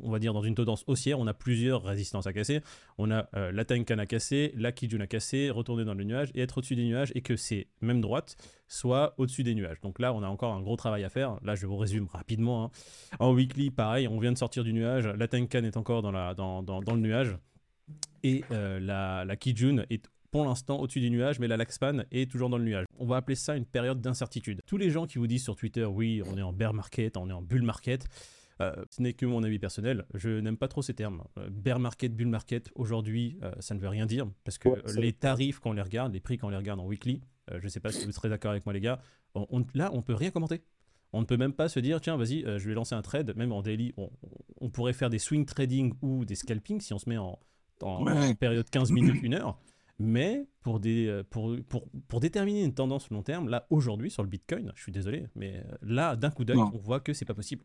on 0.00 0.10
va 0.10 0.20
dire 0.20 0.32
dans 0.32 0.42
une 0.42 0.54
tendance 0.54 0.84
haussière, 0.86 1.18
on 1.18 1.26
a 1.26 1.34
plusieurs 1.34 1.82
résistances 1.82 2.28
à 2.28 2.32
casser. 2.32 2.60
On 2.96 3.10
a 3.10 3.28
la 3.32 3.64
Tenkan 3.64 3.98
à 3.98 4.06
casser, 4.06 4.52
la 4.56 4.70
Kijun 4.70 5.00
à 5.00 5.08
casser, 5.08 5.50
retourner 5.50 5.84
dans 5.84 5.94
le 5.94 6.04
nuage 6.04 6.30
et 6.34 6.42
être 6.42 6.58
au-dessus 6.58 6.76
des 6.76 6.84
nuages 6.84 7.10
et 7.16 7.22
que 7.22 7.34
c'est 7.34 7.66
même 7.80 8.00
droite 8.00 8.36
soit 8.68 9.14
au-dessus 9.18 9.42
des 9.42 9.54
nuages. 9.54 9.80
Donc 9.80 9.98
là, 9.98 10.12
on 10.14 10.22
a 10.22 10.28
encore 10.28 10.54
un 10.54 10.60
gros 10.60 10.76
travail 10.76 11.02
à 11.02 11.08
faire. 11.08 11.38
Là, 11.42 11.56
je 11.56 11.66
vous 11.66 11.76
résume 11.76 12.06
rapidement. 12.06 12.64
Hein. 12.64 12.70
En 13.18 13.32
weekly, 13.32 13.70
pareil, 13.70 14.06
on 14.06 14.18
vient 14.20 14.32
de 14.32 14.38
sortir 14.38 14.62
du 14.62 14.72
nuage. 14.72 15.06
La 15.06 15.26
Tenkan 15.26 15.64
est 15.64 15.76
encore 15.76 16.02
dans, 16.02 16.12
la, 16.12 16.34
dans, 16.34 16.62
dans, 16.62 16.80
le 16.80 17.00
nuage. 17.00 17.36
Et 18.22 18.44
la, 18.50 19.24
la 19.24 19.36
Kijun 19.36 19.84
est 19.90 20.08
pour 20.34 20.44
l'instant 20.44 20.80
au-dessus 20.80 20.98
des 20.98 21.10
nuages, 21.10 21.38
mais 21.38 21.46
la 21.46 21.56
Laxpan 21.56 22.02
est 22.10 22.28
toujours 22.28 22.50
dans 22.50 22.58
le 22.58 22.64
nuage. 22.64 22.86
On 22.98 23.06
va 23.06 23.18
appeler 23.18 23.36
ça 23.36 23.54
une 23.54 23.64
période 23.64 24.00
d'incertitude. 24.00 24.62
Tous 24.66 24.76
les 24.76 24.90
gens 24.90 25.06
qui 25.06 25.18
vous 25.18 25.28
disent 25.28 25.44
sur 25.44 25.54
Twitter, 25.54 25.84
oui, 25.84 26.22
on 26.26 26.36
est 26.36 26.42
en 26.42 26.52
bear 26.52 26.74
market, 26.74 27.16
on 27.16 27.30
est 27.30 27.32
en 27.32 27.40
bull 27.40 27.62
market, 27.62 28.08
euh, 28.60 28.74
ce 28.90 29.00
n'est 29.00 29.12
que 29.12 29.26
mon 29.26 29.44
avis 29.44 29.60
personnel. 29.60 30.06
Je 30.12 30.40
n'aime 30.40 30.56
pas 30.56 30.66
trop 30.66 30.82
ces 30.82 30.92
termes. 30.92 31.22
Euh, 31.38 31.48
bear 31.52 31.78
market, 31.78 32.16
bull 32.16 32.26
market, 32.26 32.68
aujourd'hui, 32.74 33.38
euh, 33.44 33.52
ça 33.60 33.76
ne 33.76 33.78
veut 33.78 33.86
rien 33.86 34.06
dire 34.06 34.26
parce 34.42 34.58
que 34.58 34.70
les 34.98 35.12
tarifs, 35.12 35.60
quand 35.60 35.70
on 35.70 35.74
les 35.74 35.82
regarde, 35.82 36.12
les 36.12 36.18
prix, 36.18 36.36
quand 36.36 36.48
on 36.48 36.50
les 36.50 36.56
regarde 36.56 36.80
en 36.80 36.86
weekly, 36.86 37.20
je 37.52 37.62
ne 37.62 37.68
sais 37.68 37.78
pas 37.78 37.92
si 37.92 38.04
vous 38.04 38.10
serez 38.10 38.28
d'accord 38.28 38.50
avec 38.50 38.66
moi, 38.66 38.72
les 38.72 38.80
gars, 38.80 39.00
on, 39.36 39.64
là, 39.72 39.90
on 39.92 40.02
peut 40.02 40.14
rien 40.14 40.32
commenter. 40.32 40.64
On 41.12 41.20
ne 41.20 41.26
peut 41.26 41.36
même 41.36 41.52
pas 41.52 41.68
se 41.68 41.78
dire, 41.78 42.00
tiens, 42.00 42.16
vas-y, 42.16 42.40
je 42.40 42.68
vais 42.68 42.74
lancer 42.74 42.96
un 42.96 43.02
trade, 43.02 43.36
même 43.36 43.52
en 43.52 43.62
daily. 43.62 43.94
On, 44.60 44.68
pourrait 44.70 44.94
faire 44.94 45.10
des 45.10 45.20
swing 45.20 45.44
trading 45.44 45.94
ou 46.02 46.24
des 46.24 46.34
scalping 46.34 46.80
si 46.80 46.92
on 46.92 46.98
se 46.98 47.08
met 47.08 47.18
en, 47.18 47.38
période 48.40 48.68
15 48.68 48.90
minutes, 48.90 49.22
1 49.22 49.32
heure. 49.34 49.60
Mais 49.98 50.46
pour, 50.62 50.80
des, 50.80 51.06
euh, 51.06 51.22
pour, 51.22 51.56
pour, 51.68 51.88
pour, 52.08 52.20
déterminer 52.20 52.64
une 52.64 52.74
tendance 52.74 53.10
long 53.10 53.22
terme, 53.22 53.48
là, 53.48 53.66
aujourd'hui, 53.70 54.10
sur 54.10 54.22
le 54.22 54.28
Bitcoin, 54.28 54.72
je 54.74 54.82
suis 54.82 54.92
désolé, 54.92 55.26
mais 55.36 55.56
euh, 55.56 55.76
là, 55.82 56.16
d'un 56.16 56.30
coup 56.30 56.44
d'œil, 56.44 56.58
on 56.58 56.78
voit 56.78 57.00
que 57.00 57.12
c'est 57.12 57.24
pas 57.24 57.34
possible. 57.34 57.64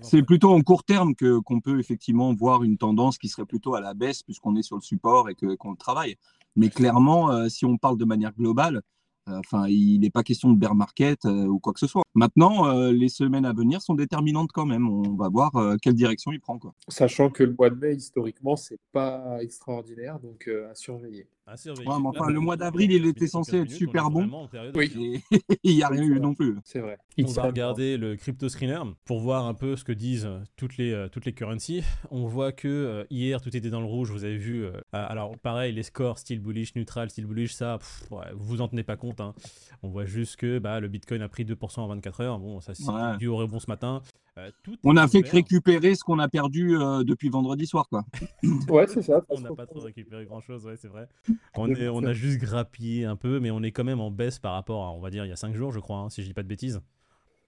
C'est 0.00 0.22
plutôt 0.22 0.52
en 0.52 0.62
court 0.62 0.82
terme 0.82 1.14
que 1.14 1.38
qu'on 1.40 1.60
peut 1.60 1.78
effectivement 1.78 2.34
voir 2.34 2.64
une 2.64 2.78
tendance 2.78 3.18
qui 3.18 3.28
serait 3.28 3.44
plutôt 3.44 3.74
à 3.74 3.80
la 3.80 3.94
baisse 3.94 4.22
puisqu'on 4.22 4.56
est 4.56 4.62
sur 4.62 4.74
le 4.74 4.82
support 4.82 5.28
et 5.28 5.34
que 5.34 5.54
qu'on 5.54 5.70
le 5.70 5.76
travaille. 5.76 6.16
Mais 6.56 6.70
clairement, 6.70 7.30
euh, 7.30 7.48
si 7.48 7.64
on 7.66 7.76
parle 7.76 7.98
de 7.98 8.06
manière 8.06 8.32
globale, 8.32 8.82
Enfin, 9.28 9.66
il 9.68 10.00
n'est 10.00 10.10
pas 10.10 10.22
question 10.22 10.52
de 10.52 10.58
bear 10.58 10.74
market 10.74 11.24
euh, 11.24 11.46
ou 11.46 11.58
quoi 11.58 11.72
que 11.72 11.80
ce 11.80 11.88
soit. 11.88 12.04
Maintenant, 12.14 12.68
euh, 12.68 12.92
les 12.92 13.08
semaines 13.08 13.44
à 13.44 13.52
venir 13.52 13.82
sont 13.82 13.94
déterminantes 13.94 14.52
quand 14.52 14.66
même. 14.66 14.88
On 14.88 15.16
va 15.16 15.28
voir 15.28 15.56
euh, 15.56 15.76
quelle 15.82 15.94
direction 15.94 16.30
il 16.30 16.40
prend. 16.40 16.58
Quoi. 16.58 16.74
Sachant 16.88 17.30
que 17.30 17.42
le 17.42 17.52
mois 17.52 17.70
de 17.70 17.74
mai, 17.74 17.94
historiquement, 17.94 18.54
c'est 18.54 18.78
pas 18.92 19.42
extraordinaire, 19.42 20.20
donc 20.20 20.48
à 20.48 20.74
surveiller. 20.74 21.26
À 21.46 21.56
surveiller. 21.56 21.88
enfin, 21.88 22.28
le 22.28 22.40
mois 22.40 22.56
d'avril, 22.56 22.90
il 22.90 23.06
était 23.06 23.28
censé 23.28 23.58
être 23.58 23.70
super 23.70 24.10
bon. 24.10 24.48
Oui. 24.74 25.22
il 25.62 25.76
n'y 25.76 25.82
a 25.82 25.88
rien 25.88 26.02
eu 26.02 26.18
non 26.18 26.34
plus. 26.34 26.56
C'est 26.64 26.80
vrai. 26.80 26.98
On 27.18 27.26
va 27.26 27.42
regarder 27.44 27.96
le 27.96 28.16
crypto 28.16 28.48
screener 28.48 28.82
pour 29.04 29.20
voir 29.20 29.46
un 29.46 29.54
peu 29.54 29.76
ce 29.76 29.84
que 29.84 29.92
disent 29.92 30.28
toutes 30.56 30.76
les, 30.76 31.06
toutes 31.12 31.24
les 31.24 31.32
currencies. 31.32 31.84
On 32.10 32.26
voit 32.26 32.52
que 32.52 33.06
hier, 33.10 33.40
tout 33.40 33.56
était 33.56 33.70
dans 33.70 33.80
le 33.80 33.86
rouge. 33.86 34.10
Vous 34.10 34.24
avez 34.24 34.38
vu. 34.38 34.66
alors, 34.92 35.38
pareil, 35.38 35.72
les 35.72 35.84
scores, 35.84 36.18
style 36.18 36.40
bullish, 36.40 36.74
neutral, 36.74 37.10
style 37.10 37.26
bullish, 37.26 37.54
ça, 37.54 37.78
vous 38.10 38.56
vous 38.56 38.60
en 38.60 38.68
tenez 38.68 38.82
pas 38.82 38.96
compte. 38.96 39.20
Hein. 39.20 39.34
On 39.82 39.88
voit 39.88 40.06
juste 40.06 40.36
que 40.36 40.58
bah, 40.58 40.80
le 40.80 40.88
Bitcoin 40.88 41.22
a 41.22 41.28
pris 41.28 41.44
2% 41.44 41.80
en 41.80 41.86
24 41.86 42.20
heures. 42.22 42.38
Bon, 42.38 42.60
ça 42.60 42.74
c'est 42.74 43.18
dû 43.18 43.28
au 43.28 43.36
rebond 43.36 43.60
ce 43.60 43.68
matin. 43.68 44.02
Euh, 44.38 44.50
on 44.84 44.96
a 44.96 45.08
fait 45.08 45.22
que 45.22 45.30
récupérer 45.30 45.94
ce 45.94 46.04
qu'on 46.04 46.18
a 46.18 46.28
perdu 46.28 46.76
euh, 46.76 47.04
depuis 47.04 47.30
vendredi 47.30 47.66
soir, 47.66 47.88
quoi. 47.88 48.04
ouais, 48.68 48.86
c'est 48.86 49.02
ça. 49.02 49.22
On 49.30 49.40
n'a 49.40 49.54
pas 49.54 49.66
trop 49.66 49.80
récupéré 49.80 50.26
grand 50.26 50.40
chose, 50.40 50.66
ouais, 50.66 50.76
c'est 50.76 50.88
vrai. 50.88 51.08
On, 51.54 51.74
est, 51.74 51.88
on 51.88 52.04
a 52.04 52.12
juste 52.12 52.38
grappillé 52.38 53.06
un 53.06 53.16
peu, 53.16 53.40
mais 53.40 53.50
on 53.50 53.62
est 53.62 53.72
quand 53.72 53.84
même 53.84 54.00
en 54.00 54.10
baisse 54.10 54.38
par 54.38 54.52
rapport 54.52 54.84
à, 54.84 54.92
on 54.92 55.00
va 55.00 55.08
dire, 55.08 55.24
il 55.24 55.28
y 55.28 55.32
a 55.32 55.36
5 55.36 55.54
jours, 55.54 55.72
je 55.72 55.80
crois, 55.80 55.98
hein, 55.98 56.10
si 56.10 56.22
je 56.22 56.26
dis 56.26 56.34
pas 56.34 56.42
de 56.42 56.48
bêtises. 56.48 56.82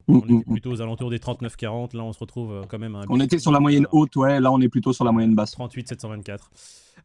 Mm, 0.08 0.14
on 0.14 0.18
était 0.20 0.32
mm, 0.32 0.38
mm. 0.38 0.52
plutôt 0.52 0.70
aux 0.70 0.80
alentours 0.80 1.10
des 1.10 1.18
39-40. 1.18 1.96
Là, 1.96 2.04
on 2.04 2.12
se 2.12 2.18
retrouve 2.18 2.52
euh, 2.52 2.62
quand 2.66 2.78
même. 2.78 2.94
À 2.94 3.04
on 3.08 3.20
était 3.20 3.38
sur 3.38 3.52
la 3.52 3.60
moyenne 3.60 3.86
haute, 3.92 4.16
ouais. 4.16 4.40
Là, 4.40 4.50
on 4.50 4.60
est 4.60 4.68
plutôt 4.68 4.92
sur 4.92 5.04
la 5.04 5.12
moyenne 5.12 5.34
basse. 5.34 5.56
38-724. 5.56 6.38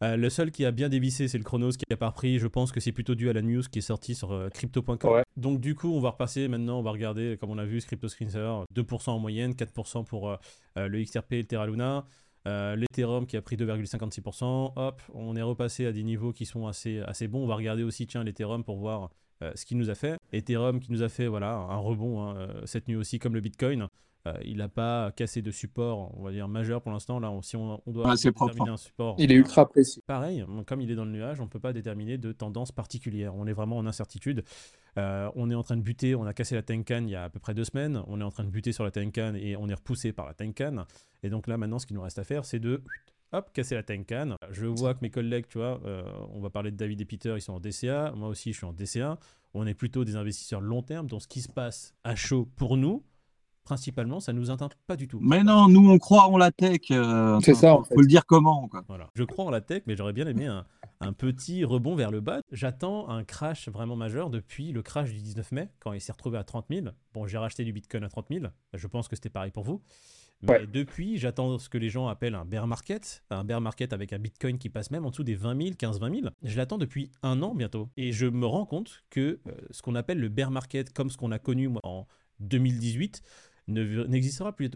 Euh, 0.02 0.16
le 0.16 0.28
seul 0.28 0.50
qui 0.50 0.64
a 0.64 0.72
bien 0.72 0.88
dévissé, 0.88 1.28
c'est 1.28 1.38
le 1.38 1.44
Chronos 1.44 1.70
qui 1.70 1.84
a 1.92 1.96
pas 1.96 2.08
repris. 2.08 2.38
Je 2.38 2.48
pense 2.48 2.72
que 2.72 2.80
c'est 2.80 2.92
plutôt 2.92 3.14
dû 3.14 3.30
à 3.30 3.32
la 3.32 3.42
news 3.42 3.62
qui 3.70 3.78
est 3.78 3.82
sortie 3.82 4.14
sur 4.14 4.32
euh, 4.32 4.48
crypto.com. 4.48 5.22
Donc, 5.36 5.60
du 5.60 5.74
coup, 5.74 5.92
on 5.92 6.00
va 6.00 6.10
repasser 6.10 6.48
maintenant. 6.48 6.78
On 6.78 6.82
va 6.82 6.90
regarder, 6.90 7.36
comme 7.38 7.50
on 7.50 7.58
a 7.58 7.64
vu, 7.64 7.80
Crypto 7.80 8.08
Screensaver 8.08 8.64
2% 8.74 9.10
en 9.10 9.18
moyenne, 9.18 9.52
4% 9.52 10.04
pour 10.04 10.36
le 10.76 11.04
XRP 11.04 11.32
et 11.34 11.42
le 11.42 11.44
Terra 11.44 11.66
Luna. 11.66 12.06
L'Ethereum 12.46 13.26
qui 13.26 13.36
a 13.36 13.42
pris 13.42 13.56
2,56%. 13.56 14.72
Hop, 14.76 15.02
on 15.14 15.36
est 15.36 15.42
repassé 15.42 15.86
à 15.86 15.92
des 15.92 16.02
niveaux 16.02 16.32
qui 16.32 16.46
sont 16.46 16.66
assez, 16.66 17.00
assez 17.00 17.28
bons. 17.28 17.44
On 17.44 17.46
va 17.46 17.56
regarder 17.56 17.82
aussi, 17.82 18.06
tiens, 18.06 18.24
l'Ethereum 18.24 18.64
pour 18.64 18.76
voir 18.76 19.10
euh, 19.42 19.52
ce 19.54 19.64
qui 19.64 19.74
nous 19.74 19.90
a 19.90 19.94
fait. 19.94 20.18
Ethereum 20.32 20.80
qui 20.80 20.92
nous 20.92 21.02
a 21.02 21.08
fait 21.08 21.26
voilà, 21.26 21.54
un 21.54 21.76
rebond 21.76 22.22
hein, 22.22 22.36
euh, 22.36 22.62
cette 22.66 22.88
nuit 22.88 22.96
aussi, 22.96 23.18
comme 23.18 23.34
le 23.34 23.40
Bitcoin. 23.40 23.88
Euh, 24.26 24.32
il 24.42 24.56
n'a 24.56 24.68
pas 24.68 25.12
cassé 25.12 25.42
de 25.42 25.50
support, 25.50 26.16
on 26.18 26.22
va 26.22 26.32
dire 26.32 26.48
majeur 26.48 26.80
pour 26.80 26.92
l'instant. 26.92 27.20
Là, 27.20 27.30
si 27.42 27.56
on, 27.56 27.82
doit 27.86 28.14
déterminer 28.14 28.70
un 28.70 28.76
support, 28.78 29.16
il 29.18 29.30
est 29.30 29.34
ultra 29.34 29.68
précis. 29.68 30.00
Pareil, 30.06 30.46
comme 30.66 30.80
il 30.80 30.90
est 30.90 30.94
dans 30.94 31.04
le 31.04 31.10
nuage, 31.10 31.40
on 31.40 31.44
ne 31.44 31.48
peut 31.50 31.60
pas 31.60 31.74
déterminer 31.74 32.16
de 32.16 32.32
tendance 32.32 32.72
particulière. 32.72 33.34
On 33.34 33.46
est 33.46 33.52
vraiment 33.52 33.76
en 33.76 33.86
incertitude. 33.86 34.42
on 34.96 35.50
est 35.50 35.54
en 35.54 35.62
train 35.62 35.76
de 35.76 35.82
buter. 35.82 36.14
On 36.14 36.24
a 36.24 36.32
cassé 36.32 36.54
la 36.54 36.62
Tenkan 36.62 37.02
il 37.04 37.10
y 37.10 37.16
a 37.16 37.24
à 37.24 37.28
peu 37.28 37.38
près 37.38 37.52
deux 37.52 37.64
semaines. 37.64 38.02
On 38.06 38.18
est 38.18 38.24
en 38.24 38.30
train 38.30 38.44
de 38.44 38.50
buter 38.50 38.72
sur 38.72 38.84
la 38.84 38.90
Tenkan 38.90 39.34
et 39.34 39.56
on 39.56 39.68
est 39.68 39.74
repoussé 39.74 40.14
par 40.14 40.24
la 40.24 40.32
Tenkan. 40.32 40.86
Et 41.22 41.28
donc 41.28 41.46
là, 41.46 41.58
maintenant, 41.58 41.78
ce 41.78 41.84
qu'il 41.84 41.96
nous 41.96 42.02
reste 42.02 42.18
à 42.18 42.24
faire, 42.24 42.46
c'est 42.46 42.60
de 42.60 42.82
hop, 43.34 43.52
casser 43.52 43.74
la 43.74 43.82
Tenkan. 43.82 44.36
Je 44.50 44.66
vois 44.66 44.94
que 44.94 45.00
mes 45.02 45.10
collègues, 45.10 45.46
tu 45.48 45.58
vois, 45.58 45.80
on 46.32 46.40
va 46.40 46.50
parler 46.50 46.70
de 46.70 46.76
David 46.76 47.00
et 47.00 47.04
Peter, 47.04 47.34
ils 47.36 47.40
sont 47.42 47.54
en 47.54 47.60
DCA. 47.60 48.12
Moi 48.16 48.28
aussi, 48.28 48.52
je 48.52 48.58
suis 48.58 48.66
en 48.66 48.72
DCA 48.72 49.18
on 49.54 49.66
est 49.66 49.74
plutôt 49.74 50.04
des 50.04 50.16
investisseurs 50.16 50.60
long 50.60 50.82
terme, 50.82 51.06
donc 51.06 51.22
ce 51.22 51.28
qui 51.28 51.40
se 51.40 51.48
passe 51.48 51.94
à 52.02 52.16
chaud 52.16 52.48
pour 52.56 52.76
nous, 52.76 53.04
principalement, 53.62 54.20
ça 54.20 54.32
nous 54.32 54.50
atteint 54.50 54.68
pas 54.86 54.96
du 54.96 55.08
tout. 55.08 55.20
Mais 55.22 55.42
non, 55.42 55.68
nous 55.68 55.88
on 55.88 55.98
croit 55.98 56.26
en 56.26 56.36
la 56.36 56.50
tech. 56.50 56.80
Euh, 56.90 57.38
c'est 57.40 57.54
ça. 57.54 57.78
Il 57.90 57.94
faut 57.94 58.00
le 58.00 58.06
dire 58.06 58.26
comment. 58.26 58.68
Voilà. 58.88 59.08
Je 59.14 59.22
crois 59.22 59.44
en 59.44 59.50
la 59.50 59.60
tech, 59.60 59.84
mais 59.86 59.96
j'aurais 59.96 60.12
bien 60.12 60.26
aimé 60.26 60.46
un, 60.46 61.12
petit 61.12 61.64
rebond 61.64 61.94
vers 61.94 62.10
le 62.10 62.20
bas. 62.20 62.40
J'attends 62.50 63.08
un 63.08 63.24
crash 63.24 63.68
vraiment 63.68 63.96
majeur 63.96 64.28
depuis 64.28 64.72
le 64.72 64.82
crash 64.82 65.12
du 65.12 65.20
19 65.20 65.52
mai, 65.52 65.68
quand 65.78 65.92
il 65.92 66.00
s'est 66.00 66.12
retrouvé 66.12 66.36
à 66.36 66.44
30 66.44 66.66
000. 66.70 66.86
Bon, 67.14 67.26
j'ai 67.26 67.38
racheté 67.38 67.64
du 67.64 67.72
Bitcoin 67.72 68.04
à 68.04 68.08
30 68.08 68.26
000. 68.30 68.46
Je 68.74 68.86
pense 68.86 69.08
que 69.08 69.14
c'était 69.14 69.30
pareil 69.30 69.50
pour 69.50 69.64
vous. 69.64 69.80
Mais 70.48 70.66
depuis, 70.66 71.18
j'attends 71.18 71.58
ce 71.58 71.68
que 71.68 71.78
les 71.78 71.90
gens 71.90 72.08
appellent 72.08 72.34
un 72.34 72.44
bear 72.44 72.66
market, 72.66 73.24
un 73.30 73.44
bear 73.44 73.60
market 73.60 73.92
avec 73.92 74.12
un 74.12 74.18
Bitcoin 74.18 74.58
qui 74.58 74.68
passe 74.68 74.90
même 74.90 75.04
en 75.04 75.10
dessous 75.10 75.24
des 75.24 75.34
20 75.34 75.62
000, 75.62 75.74
15 75.76 76.00
20 76.00 76.20
000. 76.20 76.28
Je 76.42 76.56
l'attends 76.56 76.78
depuis 76.78 77.10
un 77.22 77.42
an 77.42 77.54
bientôt. 77.54 77.88
Et 77.96 78.12
je 78.12 78.26
me 78.26 78.46
rends 78.46 78.66
compte 78.66 79.04
que 79.10 79.40
euh, 79.46 79.52
ce 79.70 79.82
qu'on 79.82 79.94
appelle 79.94 80.18
le 80.18 80.28
bear 80.28 80.50
market, 80.50 80.92
comme 80.92 81.10
ce 81.10 81.16
qu'on 81.16 81.32
a 81.32 81.38
connu 81.38 81.70
en 81.82 82.06
2018, 82.40 83.22
n'existera 83.68 84.54
plus, 84.54 84.70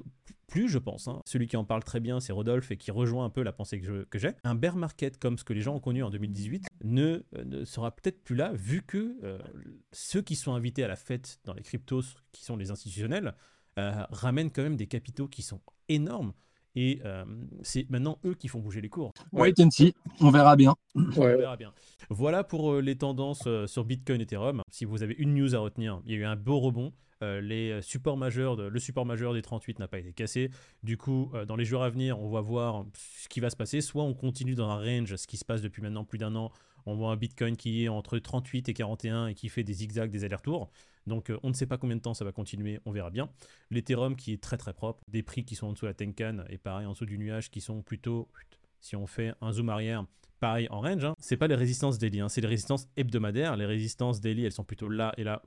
plus, 0.46 0.68
je 0.68 0.78
pense. 0.78 1.08
Hein. 1.08 1.20
Celui 1.26 1.46
qui 1.46 1.56
en 1.56 1.64
parle 1.64 1.84
très 1.84 2.00
bien, 2.00 2.20
c'est 2.20 2.32
Rodolphe 2.32 2.70
et 2.70 2.76
qui 2.76 2.90
rejoint 2.90 3.24
un 3.24 3.30
peu 3.30 3.42
la 3.42 3.52
pensée 3.52 3.80
que 3.80 4.18
j'ai. 4.18 4.30
Un 4.44 4.54
bear 4.54 4.76
market 4.76 5.18
comme 5.18 5.38
ce 5.38 5.44
que 5.44 5.52
les 5.52 5.60
gens 5.60 5.74
ont 5.74 5.80
connu 5.80 6.02
en 6.02 6.10
2018 6.10 6.66
ne, 6.84 7.22
euh, 7.36 7.44
ne 7.44 7.64
sera 7.64 7.94
peut-être 7.94 8.22
plus 8.24 8.36
là, 8.36 8.52
vu 8.54 8.82
que 8.82 9.18
euh, 9.22 9.38
ceux 9.92 10.22
qui 10.22 10.36
sont 10.36 10.54
invités 10.54 10.84
à 10.84 10.88
la 10.88 10.96
fête 10.96 11.40
dans 11.44 11.52
les 11.52 11.62
cryptos, 11.62 12.02
qui 12.32 12.44
sont 12.44 12.56
les 12.56 12.70
institutionnels, 12.70 13.34
euh, 13.78 13.92
ramènent 14.10 14.50
quand 14.50 14.62
même 14.62 14.76
des 14.76 14.88
capitaux 14.88 15.28
qui 15.28 15.42
sont 15.42 15.60
énormes. 15.88 16.32
Et 16.74 17.00
euh, 17.04 17.24
c'est 17.62 17.88
maintenant 17.90 18.18
eux 18.24 18.34
qui 18.34 18.48
font 18.48 18.60
bouger 18.60 18.80
les 18.80 18.88
cours. 18.88 19.12
Ouais, 19.32 19.52
Tensi, 19.52 19.94
on 20.20 20.30
verra 20.30 20.56
bien. 20.56 20.74
On 20.94 21.00
verra 21.20 21.56
bien. 21.56 21.72
Voilà 22.10 22.44
pour 22.44 22.72
euh, 22.72 22.80
les 22.80 22.96
tendances 22.96 23.48
sur 23.66 23.84
Bitcoin 23.84 24.20
et 24.20 24.24
Ethereum. 24.24 24.62
Si 24.70 24.84
vous 24.84 25.02
avez 25.02 25.14
une 25.18 25.34
news 25.34 25.54
à 25.54 25.58
retenir, 25.58 26.00
il 26.04 26.12
y 26.12 26.14
a 26.14 26.18
eu 26.18 26.24
un 26.24 26.36
beau 26.36 26.58
rebond. 26.58 26.92
les 27.22 27.80
supports 27.82 28.16
majeurs 28.16 28.56
le 28.56 28.78
support 28.78 29.06
majeur 29.06 29.32
des 29.32 29.42
38 29.42 29.78
n'a 29.78 29.88
pas 29.88 29.98
été 29.98 30.12
cassé. 30.12 30.50
Du 30.82 30.96
coup, 30.96 31.32
dans 31.46 31.56
les 31.56 31.64
jours 31.64 31.82
à 31.82 31.90
venir, 31.90 32.20
on 32.20 32.30
va 32.30 32.40
voir 32.40 32.84
ce 32.94 33.28
qui 33.28 33.40
va 33.40 33.50
se 33.50 33.56
passer. 33.56 33.80
Soit 33.80 34.04
on 34.04 34.14
continue 34.14 34.54
dans 34.54 34.68
un 34.68 34.78
range, 34.78 35.16
ce 35.16 35.26
qui 35.26 35.36
se 35.36 35.44
passe 35.44 35.62
depuis 35.62 35.82
maintenant 35.82 36.04
plus 36.04 36.18
d'un 36.18 36.34
an. 36.36 36.50
On 36.86 36.94
voit 36.94 37.10
un 37.10 37.16
Bitcoin 37.16 37.56
qui 37.56 37.84
est 37.84 37.88
entre 37.88 38.18
38 38.18 38.68
et 38.68 38.74
41 38.74 39.28
et 39.28 39.34
qui 39.34 39.48
fait 39.48 39.62
des 39.62 39.74
zigzags, 39.74 40.10
des 40.10 40.24
allers-retours. 40.24 40.70
Donc 41.08 41.30
euh, 41.30 41.38
on 41.42 41.48
ne 41.48 41.54
sait 41.54 41.66
pas 41.66 41.78
combien 41.78 41.96
de 41.96 42.02
temps 42.02 42.14
ça 42.14 42.24
va 42.24 42.32
continuer, 42.32 42.80
on 42.84 42.92
verra 42.92 43.10
bien. 43.10 43.30
L'Ethereum 43.70 44.16
qui 44.16 44.32
est 44.32 44.42
très 44.42 44.56
très 44.56 44.72
propre, 44.72 45.02
des 45.08 45.22
prix 45.22 45.44
qui 45.44 45.54
sont 45.54 45.66
en 45.68 45.72
dessous 45.72 45.86
de 45.86 45.90
la 45.90 45.94
Tenkan 45.94 46.44
et 46.48 46.58
pareil 46.58 46.86
en 46.86 46.92
dessous 46.92 47.06
du 47.06 47.18
nuage 47.18 47.50
qui 47.50 47.60
sont 47.60 47.82
plutôt, 47.82 48.28
si 48.80 48.94
on 48.96 49.06
fait 49.06 49.34
un 49.40 49.52
zoom 49.52 49.68
arrière, 49.68 50.04
pareil 50.40 50.68
en 50.70 50.80
range, 50.80 51.04
hein. 51.04 51.14
c'est 51.18 51.36
pas 51.36 51.48
les 51.48 51.54
résistances 51.54 51.98
daily, 51.98 52.20
hein, 52.20 52.28
c'est 52.28 52.40
les 52.40 52.48
résistances 52.48 52.88
hebdomadaires. 52.96 53.56
Les 53.56 53.66
résistances 53.66 54.20
daily 54.20 54.44
elles 54.44 54.52
sont 54.52 54.64
plutôt 54.64 54.88
là 54.88 55.12
et 55.16 55.24
là. 55.24 55.42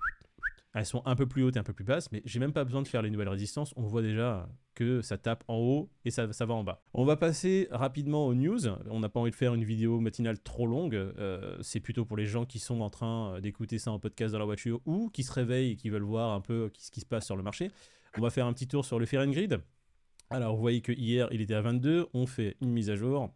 Elles 0.74 0.86
sont 0.86 1.02
un 1.06 1.16
peu 1.16 1.26
plus 1.28 1.44
hautes 1.44 1.58
et 1.58 1.60
un 1.60 1.64
peu 1.64 1.74
plus 1.74 1.84
basses, 1.84 2.12
mais 2.14 2.22
j'ai 2.24 2.40
même 2.40 2.54
pas 2.54 2.64
besoin 2.64 2.82
de 2.82 2.88
faire 2.88 3.02
les 3.02 3.10
nouvelles 3.10 3.30
résistances. 3.30 3.74
On 3.76 3.84
voit 3.84 4.02
déjà 4.02 4.48
que 4.74 5.02
ça 5.02 5.18
tape 5.18 5.44
en 5.50 5.58
haut 5.58 5.90
et 6.06 6.12
ça, 6.12 6.32
ça 6.32 6.46
va 6.46 6.54
en 6.54 6.64
bas. 6.64 6.82
On 6.94 7.04
va 7.04 7.18
passer 7.18 7.68
rapidement 7.72 8.26
aux 8.26 8.34
news. 8.34 8.68
On 8.90 9.02
n'a 9.02 9.10
pas 9.10 9.20
envie 9.20 9.32
de 9.32 9.36
faire 9.36 9.54
une 9.54 9.66
vidéo 9.66 10.00
matinale 10.00 10.40
trop 10.40 10.66
longue. 10.66 10.96
Euh, 10.96 11.58
c'est 11.62 11.82
plutôt 11.82 12.06
pour 12.06 12.16
les 12.16 12.26
gens 12.26 12.46
qui 12.46 12.60
sont 12.60 12.80
en 12.80 12.90
train 12.90 13.42
d'écouter 13.42 13.80
ça 13.80 13.92
en 13.92 14.00
podcast 14.00 14.32
dans 14.32 14.40
la 14.40 14.46
voiture 14.46 14.80
ou 14.86 15.10
qui 15.10 15.24
se 15.24 15.34
réveillent 15.34 15.72
et 15.72 15.76
qui 15.76 15.90
veulent 15.90 16.04
voir 16.04 16.32
un 16.32 16.42
peu 16.42 16.72
ce 16.78 16.90
qui 16.90 17.02
se 17.02 17.06
passe 17.06 17.26
sur 17.26 17.36
le 17.36 17.44
marché. 17.44 17.70
On 18.18 18.22
va 18.22 18.30
faire 18.30 18.46
un 18.46 18.54
petit 18.54 18.68
tour 18.68 18.86
sur 18.86 18.98
le 18.98 19.06
Fear 19.06 19.28
Grid. 19.28 19.60
Alors, 20.30 20.56
vous 20.56 20.62
voyez 20.62 20.82
que 20.82 20.94
hier, 20.94 21.28
il 21.32 21.42
était 21.42 21.54
à 21.54 21.62
22. 21.62 22.08
On 22.14 22.26
fait 22.26 22.56
une 22.62 22.72
mise 22.72 22.90
à 22.90 22.96
jour. 22.96 23.30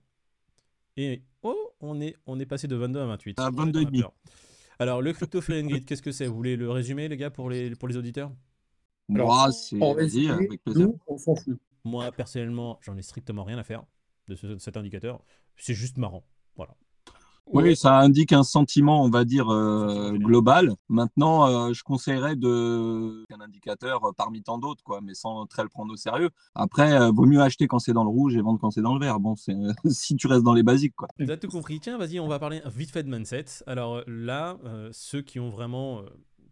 Et 0.95 1.23
oh, 1.43 1.73
on 1.81 1.99
est, 1.99 2.15
on 2.25 2.39
est 2.39 2.45
passé 2.45 2.67
de 2.67 2.75
22 2.77 3.01
à 3.01 3.05
28. 3.05 3.39
À 3.39 3.49
22,5. 3.49 4.05
Alors, 4.79 5.01
le 5.01 5.13
crypto 5.13 5.39
Grid, 5.39 5.85
qu'est-ce 5.85 6.01
que 6.01 6.11
c'est? 6.11 6.27
Vous 6.27 6.35
voulez 6.35 6.55
le 6.55 6.69
résumer, 6.69 7.07
les 7.07 7.17
gars, 7.17 7.29
pour 7.29 7.49
les, 7.49 7.75
pour 7.75 7.87
les 7.87 7.97
auditeurs? 7.97 8.31
Moi, 9.07 9.51
c'est. 9.51 9.77
Vas-y, 9.77 10.29
avec 10.29 10.63
plaisir. 10.63 10.87
Nous, 10.87 10.99
on 11.07 11.17
s'en 11.17 11.35
fout. 11.35 11.59
Moi, 11.83 12.11
personnellement, 12.11 12.79
j'en 12.81 12.97
ai 12.97 13.01
strictement 13.01 13.43
rien 13.43 13.57
à 13.57 13.63
faire 13.63 13.83
de 14.27 14.57
cet 14.57 14.75
indicateur. 14.75 15.23
C'est 15.55 15.75
juste 15.75 15.97
marrant. 15.97 16.25
Voilà. 16.55 16.75
Oui, 17.47 17.75
ça 17.75 17.99
indique 17.99 18.33
un 18.33 18.43
sentiment, 18.43 19.03
on 19.03 19.09
va 19.09 19.23
dire, 19.23 19.49
euh, 19.49 20.11
global. 20.13 20.73
Maintenant, 20.89 21.47
euh, 21.47 21.73
je 21.73 21.83
conseillerais 21.83 22.35
de 22.35 23.23
un 23.31 23.41
indicateur 23.41 24.03
euh, 24.05 24.11
parmi 24.17 24.41
tant 24.41 24.57
d'autres, 24.57 24.83
quoi, 24.83 24.99
mais 25.01 25.13
sans 25.13 25.45
très 25.45 25.61
le 25.63 25.69
prendre 25.69 25.93
au 25.93 25.95
sérieux. 25.95 26.31
Après, 26.55 27.11
vaut 27.11 27.25
mieux 27.25 27.41
acheter 27.41 27.67
quand 27.67 27.79
c'est 27.79 27.93
dans 27.93 28.03
le 28.03 28.09
rouge 28.09 28.35
et 28.35 28.41
vendre 28.41 28.59
quand 28.59 28.71
c'est 28.71 28.81
dans 28.81 28.95
le 28.95 28.99
vert. 28.99 29.19
Bon, 29.19 29.35
c'est 29.35 29.55
si 29.85 30.15
tu 30.15 30.27
restes 30.27 30.43
dans 30.43 30.53
les 30.53 30.63
basiques, 30.63 30.95
quoi. 30.95 31.07
Tu 31.17 31.31
as 31.31 31.37
tout 31.37 31.47
compris. 31.47 31.79
Tiens, 31.79 31.97
vas-y, 31.97 32.19
on 32.19 32.27
va 32.27 32.39
parler 32.39 32.61
vite 32.65 32.91
fait 32.91 33.03
de 33.03 33.09
mindset. 33.09 33.45
Alors 33.67 34.01
là, 34.07 34.57
ceux 34.91 35.21
qui 35.21 35.39
ont 35.39 35.49
vraiment 35.49 36.01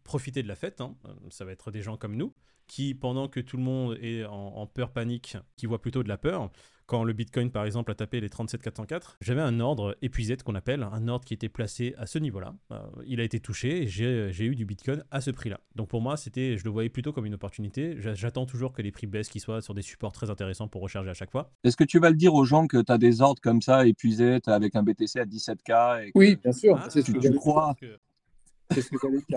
profité 0.03 0.43
de 0.43 0.47
la 0.47 0.55
fête, 0.55 0.81
hein, 0.81 0.95
ça 1.29 1.43
va 1.43 1.51
être 1.51 1.71
des 1.71 1.81
gens 1.81 1.97
comme 1.97 2.15
nous, 2.15 2.33
qui, 2.67 2.93
pendant 2.93 3.27
que 3.27 3.39
tout 3.39 3.57
le 3.57 3.63
monde 3.63 3.97
est 4.01 4.25
en, 4.25 4.31
en 4.31 4.67
peur 4.67 4.91
panique, 4.91 5.38
qui 5.55 5.65
voient 5.65 5.81
plutôt 5.81 6.03
de 6.03 6.09
la 6.09 6.17
peur, 6.17 6.50
quand 6.85 7.03
le 7.03 7.13
Bitcoin, 7.13 7.49
par 7.51 7.65
exemple, 7.65 7.91
a 7.91 7.95
tapé 7.95 8.19
les 8.19 8.29
37404, 8.29 9.17
j'avais 9.21 9.41
un 9.41 9.59
ordre 9.59 9.97
épuisé, 10.01 10.33
qu'on 10.43 10.55
appelle, 10.55 10.83
un 10.83 11.07
ordre 11.07 11.25
qui 11.25 11.33
était 11.33 11.49
placé 11.49 11.93
à 11.97 12.05
ce 12.05 12.17
niveau-là. 12.19 12.55
Euh, 12.71 12.79
il 13.05 13.19
a 13.19 13.23
été 13.23 13.39
touché 13.39 13.83
et 13.83 13.87
j'ai 13.87 14.45
eu 14.45 14.55
du 14.55 14.65
Bitcoin 14.65 15.03
à 15.11 15.21
ce 15.21 15.31
prix-là. 15.31 15.59
Donc 15.75 15.89
pour 15.89 16.01
moi, 16.01 16.17
c'était, 16.17 16.57
je 16.57 16.63
le 16.63 16.71
voyais 16.71 16.89
plutôt 16.89 17.13
comme 17.13 17.25
une 17.25 17.35
opportunité. 17.35 17.95
J'attends 17.99 18.45
toujours 18.45 18.73
que 18.73 18.81
les 18.81 18.91
prix 18.91 19.07
baissent, 19.07 19.29
qu'ils 19.29 19.41
soient 19.41 19.61
sur 19.61 19.73
des 19.73 19.81
supports 19.81 20.11
très 20.11 20.29
intéressants 20.29 20.67
pour 20.67 20.81
recharger 20.81 21.09
à 21.09 21.13
chaque 21.13 21.31
fois. 21.31 21.51
Est-ce 21.63 21.77
que 21.77 21.83
tu 21.83 21.99
vas 21.99 22.09
le 22.09 22.15
dire 22.15 22.33
aux 22.33 22.45
gens 22.45 22.67
que 22.67 22.81
tu 22.81 22.91
as 22.91 22.97
des 22.97 23.21
ordres 23.21 23.41
comme 23.41 23.61
ça 23.61 23.85
épuisés, 23.85 24.39
avec 24.47 24.75
un 24.75 24.83
BTC 24.83 25.19
à 25.19 25.25
17K 25.25 26.11
Oui, 26.15 26.37
bien 26.41 26.51
sûr. 26.51 26.79
Ah, 26.81 26.89
tu, 26.89 27.33
crois 27.33 27.75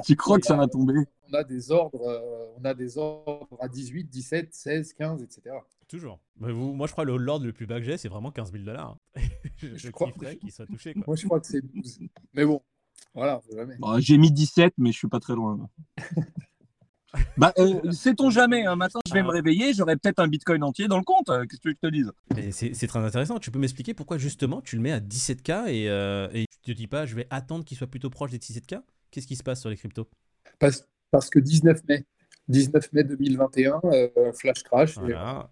Tu 0.04 0.16
crois 0.16 0.38
que 0.38 0.46
ça 0.46 0.56
va 0.56 0.66
tomber? 0.66 0.94
On 1.30 1.34
a 1.34 1.44
des 1.44 1.70
ordres, 1.70 2.08
euh, 2.08 2.54
on 2.58 2.64
a 2.64 2.74
des 2.74 2.98
ordres 2.98 3.56
à 3.60 3.68
18, 3.68 4.04
17, 4.04 4.54
16, 4.54 4.92
15, 4.94 5.22
etc. 5.22 5.56
Toujours. 5.88 6.20
vous, 6.36 6.72
moi, 6.72 6.86
je 6.86 6.92
crois 6.92 7.04
que 7.04 7.10
le 7.10 7.16
Lord 7.16 7.40
le 7.40 7.52
plus 7.52 7.66
bas 7.66 7.78
que 7.78 7.84
j'ai, 7.84 7.96
c'est 7.96 8.08
vraiment 8.08 8.32
15 8.32 8.52
000 8.52 8.64
dollars. 8.64 8.98
Hein. 9.16 9.20
je, 9.56 9.90
crois 9.90 10.10
qu'il 10.10 10.50
soit 10.50 10.66
touché. 10.66 10.94
Moi, 11.06 11.16
je 11.16 11.26
crois 11.26 11.40
que 11.40 11.46
c'est 11.46 11.60
12. 11.60 12.00
Mais 12.34 12.44
bon, 12.44 12.60
voilà, 13.14 13.40
jamais. 13.54 13.76
j'ai 13.98 14.18
mis 14.18 14.32
17, 14.32 14.74
mais 14.78 14.92
je 14.92 14.98
suis 14.98 15.08
pas 15.08 15.20
très 15.20 15.34
loin. 15.34 15.68
bah, 17.36 17.52
euh, 17.58 17.90
sait-on 17.92 18.30
jamais, 18.30 18.66
un 18.66 18.72
hein. 18.72 18.76
matin 18.76 18.98
je 19.06 19.14
vais 19.14 19.22
me 19.22 19.28
ah. 19.28 19.32
réveiller, 19.32 19.72
j'aurai 19.72 19.96
peut-être 19.96 20.18
un 20.18 20.28
bitcoin 20.28 20.62
entier 20.62 20.88
dans 20.88 20.98
le 20.98 21.04
compte, 21.04 21.28
euh, 21.30 21.44
qu'est-ce 21.44 21.60
que 21.60 21.62
tu 21.62 21.68
veux 21.68 21.74
que 21.74 21.80
je 21.82 21.88
te 21.88 22.40
dise? 22.40 22.72
C'est 22.72 22.86
très 22.86 22.98
intéressant, 22.98 23.38
tu 23.38 23.50
peux 23.50 23.58
m'expliquer 23.58 23.94
pourquoi 23.94 24.18
justement 24.18 24.60
tu 24.60 24.76
le 24.76 24.82
mets 24.82 24.92
à 24.92 25.00
17K 25.00 25.68
et, 25.68 25.88
euh, 25.88 26.28
et 26.34 26.46
tu 26.62 26.72
te 26.72 26.76
dis 26.76 26.86
pas 26.86 27.06
je 27.06 27.14
vais 27.14 27.26
attendre 27.30 27.64
qu'il 27.64 27.76
soit 27.76 27.86
plutôt 27.86 28.10
proche 28.10 28.32
des 28.32 28.38
17K 28.38 28.82
Qu'est-ce 29.10 29.26
qui 29.26 29.36
se 29.36 29.42
passe 29.42 29.60
sur 29.60 29.70
les 29.70 29.76
cryptos? 29.76 30.08
Parce, 30.58 30.86
parce 31.10 31.30
que 31.30 31.38
19 31.38 31.80
mai, 31.88 32.04
19 32.48 32.92
mai 32.92 33.04
2021, 33.04 33.80
euh, 33.84 34.32
flash 34.32 34.62
crash. 34.62 34.96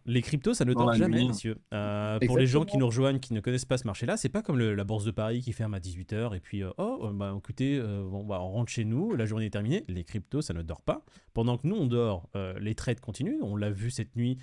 Les 0.06 0.22
cryptos, 0.22 0.54
ça 0.54 0.64
ne 0.64 0.74
dort 0.74 0.92
jamais, 0.94 1.26
messieurs. 1.26 1.56
Euh, 1.72 2.18
pour 2.26 2.38
les 2.38 2.46
gens 2.46 2.64
qui 2.64 2.78
nous 2.78 2.86
rejoignent, 2.86 3.18
qui 3.18 3.34
ne 3.34 3.40
connaissent 3.40 3.64
pas 3.64 3.78
ce 3.78 3.86
marché-là, 3.86 4.16
c'est 4.16 4.28
pas 4.28 4.42
comme 4.42 4.58
la 4.58 4.84
bourse 4.84 5.04
de 5.04 5.10
Paris 5.10 5.40
qui 5.40 5.52
ferme 5.52 5.74
à 5.74 5.80
18h 5.80 6.36
et 6.36 6.40
puis, 6.40 6.62
euh, 6.62 6.70
oh, 6.78 7.10
bah, 7.12 7.34
écoutez, 7.36 7.80
bon, 7.80 8.24
bah, 8.24 8.38
on 8.40 8.50
rentre 8.50 8.70
chez 8.70 8.84
nous, 8.84 9.14
la 9.14 9.26
journée 9.26 9.46
est 9.46 9.50
terminée. 9.50 9.84
Les 9.88 10.04
cryptos, 10.04 10.42
ça 10.42 10.54
ne 10.54 10.62
dort 10.62 10.82
pas. 10.82 11.04
Pendant 11.32 11.58
que 11.58 11.66
nous, 11.66 11.76
on 11.76 11.86
dort, 11.86 12.28
les 12.60 12.74
trades 12.74 13.00
continuent. 13.00 13.40
On 13.42 13.56
l'a 13.56 13.70
vu 13.70 13.90
cette 13.90 14.14
nuit, 14.14 14.38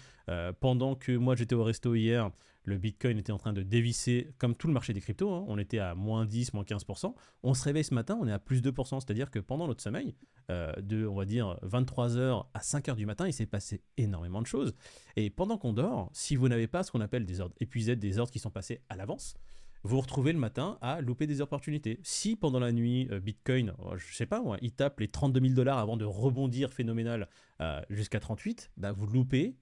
pendant 0.60 0.96
que 0.96 1.13
moi, 1.13 1.36
j'étais 1.36 1.55
au 1.55 1.63
resto 1.63 1.96
hier, 1.96 2.31
le 2.72 2.78
Bitcoin 2.78 3.18
était 3.18 3.34
en 3.34 3.38
train 3.38 3.51
de 3.51 3.63
dévisser, 3.63 4.34
comme 4.38 4.56
tout 4.56 4.68
le 4.68 4.74
marché 4.74 4.94
des 4.94 5.01
cryptos, 5.01 5.30
hein. 5.30 5.44
on 5.48 5.58
était 5.58 5.80
à 5.80 5.94
moins 5.94 6.25
10, 6.25 6.54
moins 6.54 6.63
15%. 6.63 7.13
On 7.44 7.54
se 7.54 7.63
réveille 7.66 7.84
ce 7.84 7.94
matin, 7.94 8.18
on 8.22 8.28
est 8.28 8.32
à 8.32 8.40
plus 8.40 8.62
de 8.62 8.72
2%, 8.72 9.01
c'est-à-dire 9.01 9.30
que 9.30 9.40
pendant 9.40 9.68
notre 9.68 9.84
sommeil, 9.84 10.16
euh, 10.50 10.72
de, 10.82 11.06
on 11.06 11.16
va 11.16 11.25
dire, 11.25 11.60
23h 11.63 12.46
à 12.54 12.60
5h 12.60 12.96
du 12.96 13.06
matin, 13.06 13.28
il 13.28 13.34
s'est 13.34 13.46
passé 13.46 13.84
énormément 13.98 14.42
de 14.42 14.48
choses. 14.48 14.74
Et 15.18 15.30
pendant 15.30 15.58
qu'on 15.58 15.74
dort, 15.74 16.10
si 16.13 16.38
vous 16.38 16.48
n'avez 16.48 16.68
pas 16.68 16.84
ce 16.84 16.92
qu'on 16.92 17.01
appelle 17.01 17.25
des 17.25 17.42
ordres 17.42 17.56
épuisés, 17.60 17.98
des 17.98 18.20
ordres 18.20 18.32
qui 18.32 18.40
sont 18.40 18.50
passés 18.50 18.82
à 18.88 18.96
l'avance, 18.96 19.36
vous 19.84 19.96
vous 19.96 20.01
retrouvez 20.01 20.32
le 20.32 20.40
matin 20.40 20.78
à 20.82 21.01
louper 21.01 21.28
des 21.28 21.42
opportunités. 21.42 22.00
Si 22.04 22.38
pendant 22.38 22.60
la 22.60 22.72
nuit, 22.72 23.10
euh, 23.12 23.20
Bitcoin, 23.20 23.74
oh, 23.80 23.98
je 23.98 24.16
sais 24.16 24.28
pas 24.28 24.42
moi, 24.42 24.58
il 24.62 24.72
tape 24.72 25.01
les 25.01 25.10
32 25.10 25.42
000 25.42 25.54
dollars 25.56 25.80
avant 25.80 25.98
de 25.98 26.06
rebondir 26.06 26.72
phénoménal 26.72 27.28
euh, 27.60 27.82
jusqu'à 27.90 28.22
38, 28.22 28.72
bah 28.78 28.94
vous 28.94 29.08
loupez 29.08 29.58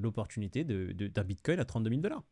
l'opportunité 0.00 0.64
d'un 0.64 1.22
Bitcoin 1.22 1.60
à 1.60 1.66
32 1.66 1.90
000 1.90 2.00
dollars 2.00 2.22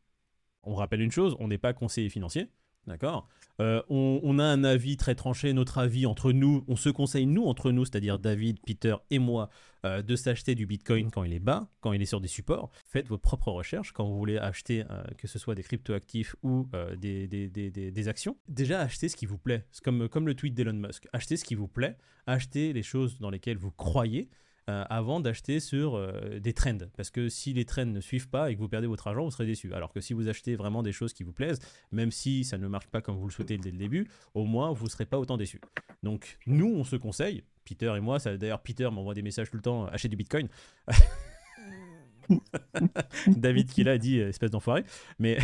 on 0.66 0.74
rappelle 0.74 1.00
une 1.00 1.12
chose, 1.12 1.36
on 1.38 1.48
n'est 1.48 1.58
pas 1.58 1.72
conseiller 1.72 2.08
financier, 2.08 2.48
d'accord? 2.86 3.28
Euh, 3.60 3.82
on, 3.88 4.38
a 4.40 4.44
un 4.44 4.64
avis 4.64 4.96
très 4.96 5.14
tranché, 5.14 5.52
notre 5.52 5.78
avis 5.78 6.06
entre 6.06 6.32
nous, 6.32 6.64
on 6.66 6.74
se 6.74 6.88
conseille 6.88 7.26
nous 7.26 7.44
entre 7.44 7.70
nous, 7.70 7.84
c'est-à-dire 7.84 8.18
David, 8.18 8.58
Peter 8.66 8.96
et 9.10 9.20
moi, 9.20 9.48
euh, 9.84 10.02
de 10.02 10.16
s'acheter 10.16 10.56
du 10.56 10.66
Bitcoin 10.66 11.10
quand 11.10 11.22
il 11.22 11.32
est 11.32 11.38
bas, 11.38 11.68
quand 11.80 11.92
il 11.92 12.02
est 12.02 12.06
sur 12.06 12.20
des 12.20 12.28
supports. 12.28 12.70
Faites 12.84 13.06
vos 13.06 13.18
propres 13.18 13.52
recherches 13.52 13.92
quand 13.92 14.04
vous 14.04 14.18
voulez 14.18 14.38
acheter, 14.38 14.84
euh, 14.90 15.04
que 15.16 15.28
ce 15.28 15.38
soit 15.38 15.54
des 15.54 15.62
cryptoactifs 15.62 16.34
ou 16.42 16.68
des, 16.96 17.28
des, 17.28 18.08
actions. 18.08 18.36
Déjà, 18.48 18.80
achetez 18.80 19.08
ce 19.08 19.16
qui 19.16 19.26
vous 19.26 19.38
plaît. 19.38 19.64
Comme, 19.84 20.08
comme 20.08 20.26
le 20.26 20.34
tweet 20.34 20.54
d'Elon 20.54 20.72
Musk. 20.72 21.06
Achetez 21.12 21.36
ce 21.36 21.44
qui 21.44 21.54
vous 21.54 21.68
plaît, 21.68 21.96
achetez 22.26 22.72
les 22.72 22.82
choses 22.82 23.18
dans 23.20 23.30
lesquelles 23.30 23.58
vous 23.58 23.70
croyez. 23.70 24.28
Euh, 24.70 24.82
avant 24.88 25.20
d'acheter 25.20 25.60
sur 25.60 25.94
euh, 25.94 26.40
des 26.40 26.54
trends. 26.54 26.78
Parce 26.96 27.10
que 27.10 27.28
si 27.28 27.52
les 27.52 27.66
trends 27.66 27.84
ne 27.84 28.00
suivent 28.00 28.30
pas 28.30 28.50
et 28.50 28.54
que 28.54 28.60
vous 28.60 28.68
perdez 28.68 28.86
votre 28.86 29.06
argent, 29.06 29.22
vous 29.22 29.30
serez 29.30 29.44
déçu. 29.44 29.74
Alors 29.74 29.92
que 29.92 30.00
si 30.00 30.14
vous 30.14 30.26
achetez 30.26 30.56
vraiment 30.56 30.82
des 30.82 30.92
choses 30.92 31.12
qui 31.12 31.22
vous 31.22 31.34
plaisent, 31.34 31.58
même 31.92 32.10
si 32.10 32.44
ça 32.44 32.56
ne 32.56 32.66
marche 32.66 32.86
pas 32.86 33.02
comme 33.02 33.16
vous 33.16 33.26
le 33.26 33.30
souhaitez 33.30 33.58
dès 33.58 33.70
le 33.70 33.76
début, 33.76 34.08
au 34.32 34.46
moins 34.46 34.72
vous 34.72 34.86
ne 34.86 34.90
serez 34.90 35.04
pas 35.04 35.18
autant 35.18 35.36
déçu. 35.36 35.60
Donc 36.02 36.38
nous, 36.46 36.72
on 36.74 36.82
se 36.82 36.96
conseille, 36.96 37.44
Peter 37.66 37.92
et 37.94 38.00
moi, 38.00 38.16
d'ailleurs 38.18 38.62
Peter 38.62 38.88
m'envoie 38.90 39.12
des 39.12 39.20
messages 39.20 39.50
tout 39.50 39.58
le 39.58 39.62
temps, 39.62 39.84
achète 39.84 40.10
du 40.10 40.16
Bitcoin. 40.16 40.48
David 43.26 43.70
qui 43.70 43.84
l'a 43.84 43.98
dit, 43.98 44.18
espèce 44.18 44.50
d'enfoiré. 44.50 44.84
Mais 45.18 45.36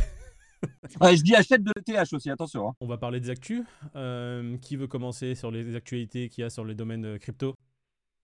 je 1.02 1.22
dis 1.22 1.34
achète 1.34 1.62
de 1.62 1.72
l'ETH 1.76 2.14
aussi, 2.14 2.30
attention. 2.30 2.70
Hein. 2.70 2.74
On 2.80 2.86
va 2.86 2.96
parler 2.96 3.20
des 3.20 3.28
actus. 3.28 3.64
Euh, 3.96 4.56
qui 4.62 4.76
veut 4.76 4.86
commencer 4.86 5.34
sur 5.34 5.50
les 5.50 5.76
actualités 5.76 6.30
qu'il 6.30 6.40
y 6.40 6.44
a 6.46 6.48
sur 6.48 6.64
les 6.64 6.74
domaines 6.74 7.18
crypto? 7.18 7.54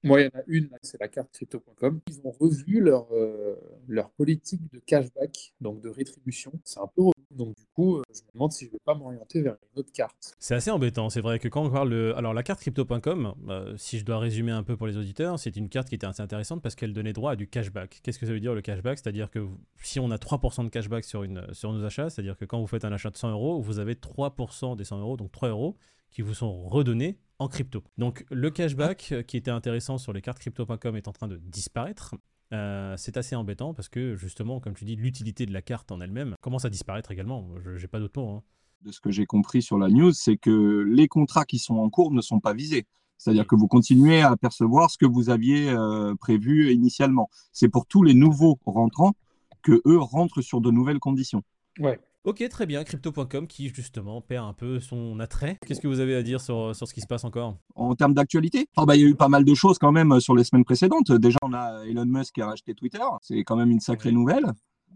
Moi, 0.04 0.22
il 0.22 0.26
y 0.26 0.28
en 0.28 0.40
a 0.40 0.44
une, 0.48 0.70
c'est 0.82 1.00
la 1.00 1.08
carte 1.08 1.32
crypto.com. 1.32 2.02
Ils 2.08 2.22
ont 2.24 2.32
revu 2.32 2.80
leur, 2.82 3.08
euh, 3.12 3.56
leur 3.88 4.10
politique 4.12 4.62
de 4.72 4.80
cashback, 4.80 5.54
donc 5.62 5.82
de 5.82 5.90
rétribution. 5.90 6.52
C'est 6.64 6.80
un 6.80 6.88
peu 6.88 7.04
donc 7.36 7.56
du 7.56 7.66
coup, 7.74 7.98
euh, 7.98 8.04
je 8.14 8.22
me 8.22 8.34
demande 8.34 8.52
si 8.52 8.66
je 8.66 8.70
ne 8.70 8.74
vais 8.74 8.82
pas 8.84 8.94
m'orienter 8.94 9.42
vers 9.42 9.54
une 9.54 9.80
autre 9.80 9.92
carte. 9.92 10.36
C'est 10.40 10.56
assez 10.56 10.72
embêtant, 10.72 11.10
c'est 11.10 11.22
vrai 11.22 11.40
que 11.40 11.48
quand 11.48 11.64
on 11.64 11.70
parle 11.70 11.90
de... 11.90 12.14
Alors 12.16 12.34
la 12.34 12.44
carte 12.44 12.60
crypto.com, 12.60 13.34
euh, 13.50 13.74
si 13.78 14.00
je 14.00 14.06
dois 14.06 14.20
résumer 14.20 14.52
un 14.52 14.64
peu 14.64 14.76
pour 14.76 14.88
les 14.88 14.98
auditeurs, 14.98 15.40
c'est 15.40 15.56
une 15.56 15.70
carte 15.70 15.90
qui 15.90 15.96
était 15.96 16.08
assez 16.08 16.22
intéressante 16.22 16.62
parce 16.62 16.76
qu'elle 16.76 16.94
donnait 16.94 17.14
droit 17.14 17.32
à 17.32 17.36
du 17.36 17.48
cashback. 17.48 18.02
Qu'est-ce 18.04 18.20
que 18.20 18.26
ça 18.26 18.34
veut 18.34 18.40
dire 18.40 18.54
le 18.54 18.62
cashback? 18.62 19.00
C'est-à-dire 19.00 19.30
que 19.30 19.48
si 19.82 20.00
on 20.00 20.12
a 20.12 20.18
3% 20.18 20.66
de 20.66 20.70
cashback 20.70 21.04
sur, 21.04 21.24
une, 21.24 21.46
sur 21.54 21.72
nos 21.72 21.84
achats, 21.86 22.10
c'est-à-dire 22.10 22.38
que 22.38 22.46
quand 22.46 22.60
vous 22.60 22.68
faites 22.68 22.86
un 22.86 22.92
achat 22.92 23.10
de 23.10 23.18
100 23.18 23.32
euros, 23.32 23.62
vous 23.62 23.80
avez 23.80 23.96
3% 23.96 24.76
des 24.76 24.84
100 24.84 25.00
euros, 25.00 25.18
donc 25.18 25.32
3 25.32 25.50
euros, 25.50 25.78
qui 26.12 26.22
vous 26.22 26.34
sont 26.34 26.68
redonnés 26.68 27.18
en 27.40 27.48
crypto. 27.48 27.84
Donc 27.98 28.26
le 28.30 28.52
cashback 28.52 29.10
euh, 29.12 29.24
qui 29.24 29.38
était 29.38 29.52
intéressant 29.52 29.98
sur 29.98 30.14
les 30.14 30.22
cartes 30.22 30.40
crypto.com 30.40 30.96
est 30.96 31.08
en 31.08 31.14
train 31.14 31.28
de 31.28 31.38
disparaître. 31.38 32.16
Euh, 32.54 32.96
c'est 32.98 33.18
assez 33.18 33.36
embêtant 33.36 33.74
parce 33.74 33.90
que 33.90 34.16
justement, 34.16 34.60
comme 34.60 34.74
tu 34.74 34.86
dis, 34.86 34.96
l'utilité 34.96 35.46
de 35.46 35.54
la 35.54 35.62
carte 35.62 35.92
en 35.92 36.02
elle-même 36.02 36.36
commence 36.42 36.66
à 36.66 36.70
disparaître 36.70 37.12
également. 37.12 37.48
Je 37.60 37.72
n'ai 37.72 37.88
pas 37.88 38.00
d'autre 38.00 38.22
mot. 38.22 38.30
Hein. 38.30 38.44
De 38.82 38.92
ce 38.92 39.00
que 39.00 39.12
j'ai 39.12 39.26
compris 39.26 39.62
sur 39.62 39.78
la 39.78 39.90
news, 39.90 40.12
c'est 40.12 40.38
que 40.38 40.84
les 40.88 41.08
contrats 41.08 41.46
qui 41.46 41.60
sont 41.60 41.76
en 41.76 41.90
cours 41.90 42.12
ne 42.12 42.22
sont 42.22 42.40
pas 42.40 42.54
visés. 42.54 42.86
C'est-à-dire 43.18 43.46
que 43.46 43.56
vous 43.56 43.68
continuez 43.68 44.22
à 44.22 44.36
percevoir 44.36 44.90
ce 44.90 44.98
que 44.98 45.06
vous 45.06 45.30
aviez 45.30 45.70
euh, 45.70 46.16
prévu 46.16 46.74
initialement. 46.74 47.30
C'est 47.52 47.70
pour 47.70 47.86
tous 47.86 48.02
les 48.02 48.16
nouveaux 48.16 48.60
rentrants 48.66 49.14
que 49.62 49.80
eux 49.86 50.00
rentrent 50.00 50.42
sur 50.42 50.60
de 50.60 50.72
nouvelles 50.72 51.00
conditions. 51.00 51.44
Ouais. 51.80 52.00
Ok, 52.24 52.48
très 52.50 52.68
bien. 52.68 52.84
Crypto.com 52.84 53.48
qui 53.48 53.70
justement 53.70 54.22
perd 54.22 54.48
un 54.48 54.54
peu 54.54 54.80
son 54.80 55.20
attrait. 55.20 55.58
Qu'est-ce 55.66 55.82
que 55.82 55.88
vous 55.88 56.00
avez 56.00 56.16
à 56.16 56.22
dire 56.22 56.40
sur, 56.40 56.76
sur 56.76 56.88
ce 56.88 56.94
qui 56.94 57.02
se 57.02 57.08
passe 57.08 57.24
encore? 57.24 57.58
En 57.74 57.96
termes 57.96 58.14
d'actualité 58.14 58.68
oh 58.78 58.86
bah, 58.86 58.96
Il 58.96 59.02
y 59.02 59.06
a 59.06 59.08
eu 59.08 59.16
pas 59.16 59.28
mal 59.28 59.44
de 59.44 59.54
choses 59.56 59.80
quand 59.80 59.92
même 59.92 60.20
sur 60.20 60.36
les 60.36 60.44
semaines 60.44 60.64
précédentes. 60.64 61.12
Déjà, 61.12 61.40
on 61.42 61.54
a 61.54 61.84
Elon 61.88 62.06
Musk 62.06 62.36
qui 62.36 62.42
a 62.42 62.46
racheté 62.46 62.76
Twitter. 62.76 63.00
C'est 63.22 63.44
quand 63.44 63.56
même 63.56 63.72
une 63.72 63.80
sacrée 63.80 64.12
nouvelle. 64.12 64.46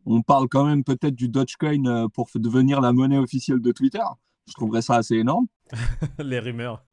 On 0.06 0.22
parle 0.22 0.48
quand 0.50 0.66
même 0.66 0.84
peut-être 0.84 1.16
du 1.16 1.28
Dogecoin 1.28 1.88
euh, 1.88 2.08
pour 2.08 2.30
devenir 2.36 2.80
la 2.80 2.94
monnaie 2.94 3.18
officielle 3.18 3.60
de 3.60 3.72
Twitter. 3.72 4.04
Je 4.48 4.54
trouverais 4.54 4.84
ça 4.84 4.98
assez 4.98 5.16
énorme. 5.16 5.48
les 6.20 6.38
rumeurs. 6.38 6.86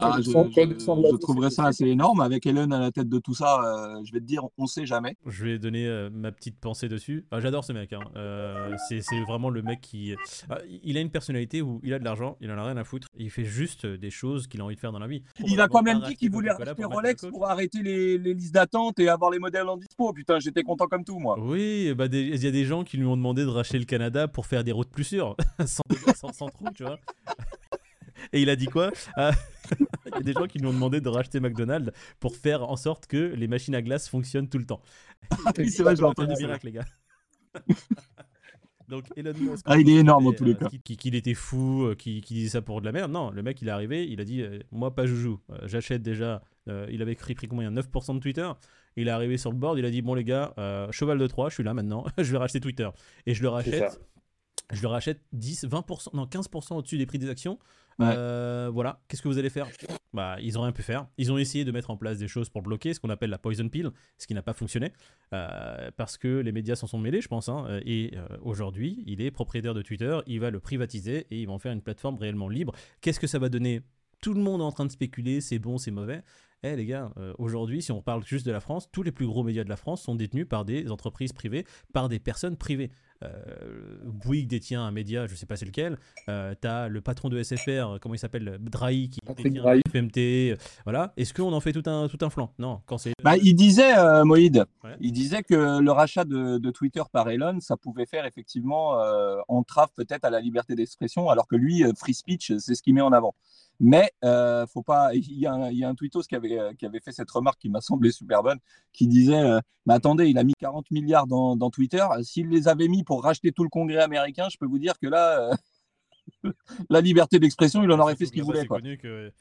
Ah, 0.00 0.16
je, 0.18 0.24
je, 0.24 1.16
trouverais 1.16 1.50
ça 1.50 1.64
assez 1.64 1.84
énorme. 1.84 2.20
Avec 2.20 2.46
Elon 2.46 2.70
à 2.70 2.78
la 2.78 2.90
tête 2.90 3.08
de 3.08 3.18
tout 3.18 3.34
ça, 3.34 3.60
euh, 3.62 4.00
je 4.04 4.12
vais 4.12 4.20
te 4.20 4.24
dire, 4.24 4.42
on 4.58 4.66
sait 4.66 4.86
jamais. 4.86 5.16
Je 5.26 5.44
vais 5.44 5.58
donner 5.58 5.86
euh, 5.86 6.10
ma 6.12 6.32
petite 6.32 6.58
pensée 6.58 6.88
dessus. 6.88 7.26
Ah, 7.30 7.40
J'adore 7.40 7.64
ce 7.64 7.72
mec. 7.72 7.92
Hein. 7.92 8.00
Euh, 8.16 8.74
c'est 8.88 9.00
vraiment 9.26 9.50
le 9.50 9.62
mec 9.62 9.80
qui. 9.80 10.14
Ah, 10.50 10.58
il 10.82 10.96
a 10.96 11.00
une 11.00 11.10
personnalité 11.10 11.62
où 11.62 11.80
il 11.82 11.92
a 11.94 11.98
de 11.98 12.04
l'argent, 12.04 12.36
il 12.40 12.50
en 12.50 12.58
a 12.58 12.64
rien 12.64 12.76
à 12.76 12.84
foutre. 12.84 13.08
Il 13.18 13.30
fait 13.30 13.44
juste 13.44 13.86
des 13.86 14.10
choses 14.10 14.46
qu'il 14.46 14.60
a 14.60 14.64
envie 14.64 14.76
de 14.76 14.80
faire 14.80 14.92
dans 14.92 14.98
la 14.98 15.06
vie. 15.06 15.22
Il 15.46 15.60
a 15.60 15.68
quand 15.68 15.82
même 15.82 16.00
dit 16.00 16.16
qu'il 16.16 16.30
voulait 16.30 16.52
racheter 16.52 16.84
Rolex 16.84 17.26
pour 17.30 17.46
arrêter 17.46 17.82
les, 17.82 18.18
les 18.18 18.34
listes 18.34 18.54
d'attente 18.54 18.98
et 18.98 19.08
avoir 19.08 19.30
les 19.30 19.38
modèles 19.38 19.68
en 19.68 19.76
dispo. 19.76 20.12
Putain, 20.12 20.38
j'étais 20.38 20.62
content 20.62 20.86
comme 20.86 21.04
tout, 21.04 21.18
moi. 21.18 21.36
Oui, 21.40 21.94
bah, 21.94 22.06
il 22.12 22.42
y 22.42 22.46
a 22.46 22.50
des 22.50 22.64
gens 22.64 22.84
qui 22.84 22.96
lui 22.96 23.06
ont 23.06 23.16
demandé 23.16 23.42
de 23.42 23.48
racheter 23.48 23.78
le 23.78 23.84
Canada 23.84 24.28
pour 24.28 24.46
faire 24.46 24.64
des 24.64 24.72
routes 24.72 24.90
plus 24.90 25.04
sûres, 25.04 25.36
sans, 25.66 25.82
sans, 26.14 26.32
sans 26.32 26.48
trou, 26.48 26.66
tu 26.74 26.84
vois. 26.84 26.98
Et 28.32 28.42
il 28.42 28.50
a 28.50 28.56
dit 28.56 28.66
quoi? 28.66 28.90
Ah, 29.16 29.32
Il 30.06 30.14
y 30.14 30.18
a 30.18 30.20
des 30.20 30.32
gens 30.32 30.46
qui 30.46 30.58
lui 30.58 30.66
ont 30.66 30.72
demandé 30.72 31.00
de 31.00 31.08
racheter 31.08 31.40
McDonald's 31.40 31.92
pour 32.20 32.36
faire 32.36 32.68
en 32.68 32.76
sorte 32.76 33.06
que 33.06 33.16
les 33.16 33.48
machines 33.48 33.74
à 33.74 33.82
glace 33.82 34.08
fonctionnent 34.08 34.48
tout 34.48 34.58
le 34.58 34.66
temps. 34.66 34.80
c'est 35.56 35.82
vrai, 35.82 35.96
je 35.96 36.02
de 36.02 36.38
miracle, 36.38 36.66
les 36.66 36.72
gars. 36.72 36.84
Donc 38.88 39.04
Elon 39.16 39.32
Musk. 39.34 39.64
Ah, 39.66 39.78
il 39.78 39.88
est 39.88 39.96
énorme 39.96 40.28
en 40.28 40.32
tous 40.32 40.44
les 40.44 40.52
euh, 40.52 40.54
cas. 40.54 40.68
Qu'il 40.84 41.14
était 41.14 41.34
fou, 41.34 41.84
euh, 41.84 41.94
qu'il 41.94 42.20
disait 42.20 42.50
ça 42.50 42.62
pour 42.62 42.80
de 42.80 42.86
la 42.86 42.92
merde. 42.92 43.10
Non, 43.10 43.30
le 43.30 43.42
mec, 43.42 43.60
il 43.60 43.68
est 43.68 43.72
arrivé, 43.72 44.06
il 44.08 44.20
a 44.20 44.24
dit 44.24 44.42
euh, 44.42 44.60
Moi, 44.70 44.94
pas 44.94 45.06
joujou. 45.06 45.40
J'achète 45.64 46.02
déjà. 46.02 46.42
il 46.66 47.02
avait 47.02 47.14
pris, 47.14 47.34
pris 47.34 47.48
combien? 47.48 47.70
9% 47.70 48.14
de 48.14 48.20
Twitter. 48.20 48.50
Il 48.96 49.08
est 49.08 49.10
arrivé 49.10 49.36
sur 49.36 49.50
le 49.50 49.58
board, 49.58 49.78
il 49.78 49.84
a 49.84 49.90
dit 49.90 50.02
Bon, 50.02 50.14
les 50.14 50.24
gars, 50.24 50.54
cheval 50.90 51.18
de 51.18 51.26
3, 51.26 51.48
je 51.48 51.54
suis 51.54 51.64
là 51.64 51.74
maintenant, 51.74 52.04
je 52.18 52.30
vais 52.30 52.38
racheter 52.38 52.60
Twitter. 52.60 52.88
Et 53.26 53.34
je 53.34 53.42
le 53.42 53.48
rachète. 53.48 54.00
Je 54.72 54.82
le 54.82 54.88
rachète 54.88 55.20
10, 55.32 55.66
20%, 55.66 56.16
non 56.16 56.24
15% 56.24 56.74
au-dessus 56.74 56.98
des 56.98 57.06
prix 57.06 57.18
des 57.18 57.30
actions. 57.30 57.58
Euh, 58.00 58.70
voilà, 58.72 59.00
qu'est-ce 59.08 59.22
que 59.22 59.28
vous 59.28 59.38
allez 59.38 59.50
faire? 59.50 59.68
Bah, 60.12 60.36
ils 60.40 60.58
ont 60.58 60.62
rien 60.62 60.72
pu 60.72 60.82
faire. 60.82 61.06
Ils 61.18 61.32
ont 61.32 61.38
essayé 61.38 61.64
de 61.64 61.72
mettre 61.72 61.90
en 61.90 61.96
place 61.96 62.18
des 62.18 62.28
choses 62.28 62.48
pour 62.48 62.62
bloquer, 62.62 62.94
ce 62.94 63.00
qu'on 63.00 63.10
appelle 63.10 63.30
la 63.30 63.38
poison 63.38 63.68
pill, 63.68 63.90
ce 64.18 64.26
qui 64.26 64.34
n'a 64.34 64.42
pas 64.42 64.52
fonctionné 64.52 64.92
euh, 65.32 65.90
parce 65.96 66.18
que 66.18 66.40
les 66.40 66.52
médias 66.52 66.76
s'en 66.76 66.86
sont 66.86 66.98
mêlés, 66.98 67.20
je 67.20 67.28
pense. 67.28 67.48
Hein. 67.48 67.80
et 67.84 68.12
euh, 68.16 68.26
aujourd'hui, 68.42 69.02
il 69.06 69.20
est 69.20 69.30
propriétaire 69.30 69.74
de 69.74 69.82
Twitter, 69.82 70.18
il 70.26 70.40
va 70.40 70.50
le 70.50 70.60
privatiser 70.60 71.26
et 71.30 71.40
ils 71.40 71.46
vont 71.46 71.58
faire 71.58 71.72
une 71.72 71.82
plateforme 71.82 72.16
réellement 72.16 72.48
libre. 72.48 72.74
Qu'est-ce 73.00 73.20
que 73.20 73.26
ça 73.26 73.38
va 73.38 73.48
donner? 73.48 73.82
Tout 74.22 74.34
le 74.34 74.40
monde 74.40 74.60
est 74.60 74.64
en 74.64 74.72
train 74.72 74.86
de 74.86 74.92
spéculer, 74.92 75.40
c'est 75.40 75.58
bon, 75.58 75.78
c'est 75.78 75.90
mauvais. 75.90 76.22
Eh 76.66 76.76
les 76.76 76.86
gars, 76.86 77.10
aujourd'hui, 77.38 77.80
si 77.80 77.92
on 77.92 78.02
parle 78.02 78.24
juste 78.24 78.44
de 78.44 78.50
la 78.50 78.60
France, 78.60 78.88
tous 78.90 79.02
les 79.02 79.12
plus 79.12 79.26
gros 79.26 79.44
médias 79.44 79.62
de 79.62 79.68
la 79.68 79.76
France 79.76 80.02
sont 80.02 80.14
détenus 80.14 80.48
par 80.48 80.64
des 80.64 80.90
entreprises 80.90 81.32
privées, 81.32 81.64
par 81.92 82.08
des 82.08 82.18
personnes 82.18 82.56
privées 82.56 82.90
euh, 83.24 83.98
Bouygues 84.04 84.48
détient 84.48 84.82
un 84.82 84.90
média, 84.90 85.26
je 85.26 85.34
sais 85.34 85.46
pas 85.46 85.56
c'est 85.56 85.64
lequel. 85.64 85.98
Euh, 86.28 86.54
tu 86.60 86.68
as 86.68 86.88
le 86.88 87.00
patron 87.00 87.28
de 87.28 87.42
SFR, 87.42 87.98
comment 88.00 88.14
il 88.14 88.18
s'appelle 88.18 88.58
Drahi, 88.60 89.10
qui 89.10 89.20
détient 89.42 89.80
FMT. 89.90 90.18
Euh, 90.18 90.56
voilà. 90.84 91.12
Est-ce 91.16 91.32
qu'on 91.34 91.52
en 91.52 91.60
fait 91.60 91.72
tout 91.72 91.88
un, 91.88 92.08
tout 92.08 92.18
un 92.20 92.30
flanc? 92.30 92.52
Non. 92.58 92.80
Quand 92.86 92.98
c'est. 92.98 93.12
Bah, 93.22 93.36
il 93.36 93.54
disait, 93.54 93.96
euh, 93.98 94.24
Moïd, 94.24 94.64
il 95.00 95.12
disait 95.12 95.42
que 95.42 95.80
le 95.80 95.90
rachat 95.90 96.24
de, 96.24 96.58
de, 96.58 96.70
Twitter 96.70 97.02
par 97.12 97.28
Elon, 97.28 97.58
ça 97.60 97.76
pouvait 97.76 98.06
faire 98.06 98.26
effectivement 98.26 99.00
euh, 99.00 99.38
entrave 99.48 99.88
peut-être 99.96 100.24
à 100.24 100.30
la 100.30 100.40
liberté 100.40 100.74
d'expression, 100.74 101.28
alors 101.30 101.46
que 101.46 101.56
lui, 101.56 101.84
free 101.96 102.14
speech, 102.14 102.52
c'est 102.58 102.74
ce 102.74 102.82
qu'il 102.82 102.94
met 102.94 103.00
en 103.00 103.12
avant. 103.12 103.34
Mais 103.80 104.10
euh, 104.24 104.66
faut 104.66 104.82
pas. 104.82 105.10
Il 105.14 105.38
y, 105.38 105.46
a 105.46 105.52
un, 105.52 105.70
il 105.70 105.78
y 105.78 105.84
a 105.84 105.88
un 105.88 105.94
tweetos 105.94 106.22
qui 106.22 106.34
avait, 106.34 106.58
qui 106.78 106.86
avait 106.86 107.00
fait 107.00 107.12
cette 107.12 107.30
remarque 107.30 107.60
qui 107.60 107.68
m'a 107.68 107.80
semblé 107.80 108.10
super 108.10 108.42
bonne, 108.42 108.58
qui 108.92 109.06
disait 109.06 109.40
euh, 109.40 109.60
Mais 109.86 109.94
attendez, 109.94 110.28
il 110.28 110.38
a 110.38 110.44
mis 110.44 110.54
40 110.58 110.90
milliards 110.90 111.26
dans, 111.26 111.56
dans 111.56 111.70
Twitter. 111.70 112.04
S'il 112.22 112.48
les 112.48 112.68
avait 112.68 112.88
mis 112.88 113.04
pour 113.04 113.22
racheter 113.22 113.52
tout 113.52 113.62
le 113.62 113.68
Congrès 113.68 114.02
américain, 114.02 114.48
je 114.50 114.56
peux 114.58 114.66
vous 114.66 114.78
dire 114.78 114.98
que 114.98 115.06
là, 115.06 115.50
euh, 116.44 116.50
la 116.90 117.00
liberté 117.00 117.38
d'expression, 117.38 117.82
il 117.82 117.90
en 117.92 117.98
aurait 117.98 118.16
fait 118.16 118.26
ce 118.26 118.32
qu'il 118.32 118.44
voulait. 118.44 118.66
Quoi. 118.66 118.78
Connu 118.78 118.98
que 118.98 119.32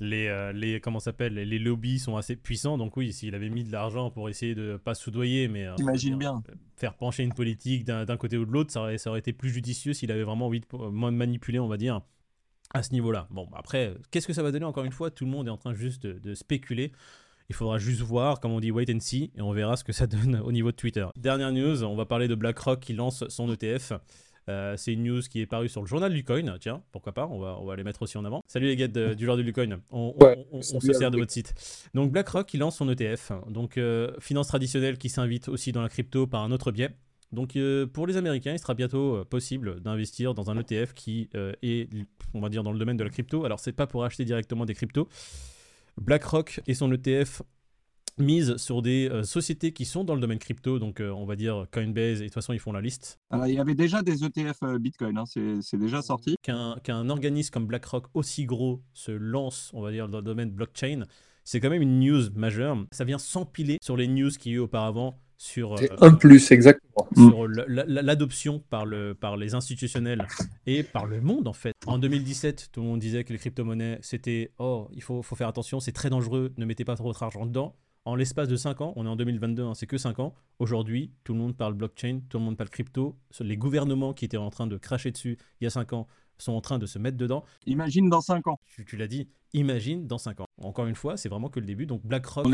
les, 0.00 0.52
les 0.52 0.80
comment 0.80 0.98
s'appelle 0.98 1.34
les 1.34 1.58
lobbies 1.60 2.00
sont 2.00 2.16
assez 2.16 2.34
puissants 2.34 2.76
donc 2.78 2.96
oui 2.96 3.12
s'il 3.12 3.32
avait 3.36 3.48
mis 3.48 3.62
de 3.62 3.70
l'argent 3.70 4.10
pour 4.10 4.28
essayer 4.28 4.56
de 4.56 4.76
pas 4.76 4.92
soudoyer 4.92 5.46
mais 5.46 5.68
bien 6.18 6.42
faire 6.76 6.94
pencher 6.94 7.22
une 7.22 7.32
politique 7.32 7.84
d'un 7.84 8.16
côté 8.16 8.36
ou 8.36 8.44
de 8.44 8.50
l'autre 8.50 8.72
ça 8.72 8.80
aurait 8.80 9.20
été 9.20 9.32
plus 9.32 9.50
judicieux 9.50 9.92
s'il 9.92 10.10
avait 10.10 10.24
vraiment 10.24 10.46
envie 10.46 10.58
de 10.58 10.88
manipuler 10.88 11.60
on 11.60 11.68
va 11.68 11.76
dire 11.76 12.00
à 12.72 12.82
ce 12.82 12.92
niveau-là. 12.92 13.26
Bon, 13.30 13.48
après, 13.54 13.94
qu'est-ce 14.10 14.26
que 14.26 14.32
ça 14.32 14.42
va 14.42 14.50
donner 14.52 14.64
Encore 14.64 14.84
une 14.84 14.92
fois, 14.92 15.10
tout 15.10 15.24
le 15.24 15.30
monde 15.30 15.46
est 15.48 15.50
en 15.50 15.56
train 15.56 15.74
juste 15.74 16.06
de, 16.06 16.34
spéculer. 16.34 16.92
Il 17.50 17.54
faudra 17.54 17.78
juste 17.78 18.00
voir, 18.00 18.40
comme 18.40 18.52
on 18.52 18.60
dit, 18.60 18.70
wait 18.70 18.90
and 18.92 19.00
see, 19.00 19.30
et 19.36 19.42
on 19.42 19.52
verra 19.52 19.76
ce 19.76 19.84
que 19.84 19.92
ça 19.92 20.06
donne 20.08 20.40
au 20.44 20.52
niveau 20.52 20.70
de 20.70 20.76
Twitter. 20.76 21.06
Dernière 21.16 21.52
news, 21.52 21.84
on 21.84 21.94
va 21.94 22.06
parler 22.06 22.28
de 22.28 22.34
BlackRock 22.34 22.80
qui 22.80 22.94
lance 22.94 23.24
son 23.28 23.52
ETF. 23.52 23.92
Euh, 24.48 24.76
c'est 24.76 24.92
une 24.92 25.04
news 25.04 25.20
qui 25.22 25.40
est 25.40 25.46
parue 25.46 25.68
sur 25.68 25.80
le 25.80 25.86
journal 25.86 26.12
du 26.12 26.22
coin. 26.22 26.42
Tiens, 26.58 26.82
pourquoi 26.92 27.12
pas, 27.12 27.26
on 27.26 27.38
va, 27.38 27.56
on 27.60 27.64
va 27.64 27.76
les 27.76 27.84
mettre 27.84 28.02
aussi 28.02 28.18
en 28.18 28.24
avant. 28.24 28.42
Salut 28.46 28.66
les 28.66 28.76
gars 28.76 28.88
du 28.88 29.24
journal 29.24 29.44
du 29.44 29.52
coin, 29.52 29.68
on, 29.90 30.14
on, 30.52 30.60
se 30.60 30.92
sert 30.92 31.10
de 31.10 31.16
votre 31.16 31.32
site. 31.32 31.54
Donc 31.94 32.12
BlackRock 32.12 32.46
qui 32.46 32.58
lance 32.58 32.76
son 32.76 32.88
ETF. 32.90 33.32
Donc 33.48 33.78
euh, 33.78 34.12
finance 34.20 34.48
traditionnelle 34.48 34.98
qui 34.98 35.08
s'invite 35.08 35.48
aussi 35.48 35.72
dans 35.72 35.82
la 35.82 35.88
crypto 35.88 36.26
par 36.26 36.42
un 36.42 36.52
autre 36.52 36.72
biais. 36.72 36.90
Donc 37.34 37.56
euh, 37.56 37.86
pour 37.86 38.06
les 38.06 38.16
Américains, 38.16 38.52
il 38.52 38.58
sera 38.58 38.74
bientôt 38.74 39.16
euh, 39.16 39.24
possible 39.24 39.80
d'investir 39.80 40.34
dans 40.34 40.50
un 40.50 40.58
ETF 40.58 40.94
qui 40.94 41.28
euh, 41.34 41.52
est, 41.62 41.90
on 42.32 42.40
va 42.40 42.48
dire, 42.48 42.62
dans 42.62 42.72
le 42.72 42.78
domaine 42.78 42.96
de 42.96 43.04
la 43.04 43.10
crypto. 43.10 43.44
Alors 43.44 43.60
c'est 43.60 43.72
pas 43.72 43.86
pour 43.86 44.04
acheter 44.04 44.24
directement 44.24 44.64
des 44.64 44.74
cryptos. 44.74 45.08
BlackRock 46.00 46.60
et 46.66 46.74
son 46.74 46.90
ETF 46.92 47.42
mise 48.16 48.56
sur 48.56 48.80
des 48.80 49.10
sociétés 49.24 49.72
qui 49.72 49.84
sont 49.84 50.04
dans 50.04 50.14
le 50.14 50.20
domaine 50.20 50.38
crypto, 50.38 50.78
donc 50.78 51.00
on 51.00 51.24
va 51.24 51.34
dire 51.34 51.66
Coinbase, 51.72 52.20
et 52.20 52.24
de 52.24 52.24
toute 52.24 52.34
façon 52.34 52.52
ils 52.52 52.60
font 52.60 52.70
la 52.70 52.80
liste. 52.80 53.18
Alors, 53.30 53.48
il 53.48 53.54
y 53.54 53.58
avait 53.58 53.74
déjà 53.74 54.02
des 54.02 54.24
ETF 54.24 54.60
Bitcoin, 54.78 55.18
hein, 55.18 55.24
c'est 55.26 55.76
déjà 55.76 56.00
sorti. 56.00 56.36
Qu'un 56.42 57.08
organisme 57.08 57.52
comme 57.52 57.66
BlackRock 57.66 58.06
aussi 58.14 58.44
gros 58.44 58.82
se 58.92 59.10
lance, 59.10 59.72
on 59.74 59.82
va 59.82 59.90
dire, 59.90 60.08
dans 60.08 60.18
le 60.18 60.24
domaine 60.24 60.50
blockchain, 60.50 61.06
c'est 61.44 61.60
quand 61.60 61.70
même 61.70 61.82
une 61.82 61.98
news 61.98 62.30
majeure. 62.34 62.76
Ça 62.92 63.04
vient 63.04 63.18
s'empiler 63.18 63.78
sur 63.82 63.96
les 63.96 64.06
news 64.06 64.30
qu'il 64.30 64.52
y 64.52 64.54
a 64.54 64.58
eu 64.58 64.60
auparavant 64.60 65.20
sur, 65.36 65.74
euh, 65.74 65.86
un 66.00 66.14
plus, 66.14 66.50
exactement. 66.50 67.08
sur 67.14 67.46
l'adoption 67.48 68.60
par, 68.70 68.86
le, 68.86 69.14
par 69.14 69.36
les 69.36 69.54
institutionnels 69.54 70.26
et 70.66 70.82
par 70.82 71.06
le 71.06 71.20
monde 71.20 71.48
en 71.48 71.52
fait. 71.52 71.74
En 71.86 71.98
2017, 71.98 72.70
tout 72.72 72.80
le 72.80 72.86
monde 72.86 73.00
disait 73.00 73.24
que 73.24 73.32
les 73.32 73.38
crypto-monnaies, 73.38 73.98
c'était 74.02 74.52
oh, 74.58 74.88
il 74.92 75.02
faut, 75.02 75.22
faut 75.22 75.36
faire 75.36 75.48
attention, 75.48 75.80
c'est 75.80 75.92
très 75.92 76.10
dangereux, 76.10 76.52
ne 76.56 76.64
mettez 76.64 76.84
pas 76.84 76.96
trop 76.96 77.04
votre 77.04 77.22
argent 77.22 77.46
dedans. 77.46 77.76
En 78.06 78.16
l'espace 78.16 78.48
de 78.48 78.56
5 78.56 78.82
ans, 78.82 78.92
on 78.96 79.06
est 79.06 79.08
en 79.08 79.16
2022, 79.16 79.62
hein, 79.62 79.72
c'est 79.74 79.86
que 79.86 79.96
5 79.96 80.18
ans. 80.18 80.34
Aujourd'hui, 80.58 81.10
tout 81.24 81.32
le 81.32 81.38
monde 81.38 81.56
parle 81.56 81.72
blockchain, 81.72 82.20
tout 82.28 82.36
le 82.36 82.44
monde 82.44 82.56
parle 82.56 82.68
crypto. 82.68 83.16
Les 83.40 83.56
gouvernements 83.56 84.12
qui 84.12 84.26
étaient 84.26 84.36
en 84.36 84.50
train 84.50 84.66
de 84.66 84.76
cracher 84.76 85.10
dessus 85.10 85.38
il 85.60 85.64
y 85.64 85.66
a 85.66 85.70
5 85.70 85.94
ans 85.94 86.06
sont 86.38 86.52
en 86.52 86.60
train 86.60 86.78
de 86.78 86.86
se 86.86 86.98
mettre 86.98 87.16
dedans. 87.16 87.44
Imagine 87.66 88.08
dans 88.08 88.20
5 88.20 88.46
ans. 88.48 88.58
Tu, 88.86 88.96
l'as 88.96 89.06
dit, 89.06 89.28
imagine 89.52 90.06
dans 90.06 90.18
5 90.18 90.40
ans. 90.40 90.46
Encore 90.62 90.86
une 90.86 90.94
fois, 90.94 91.16
c'est 91.16 91.28
vraiment 91.28 91.48
que 91.48 91.60
le 91.60 91.66
début. 91.66 91.86
Donc 91.86 92.02
BlackRock, 92.04 92.46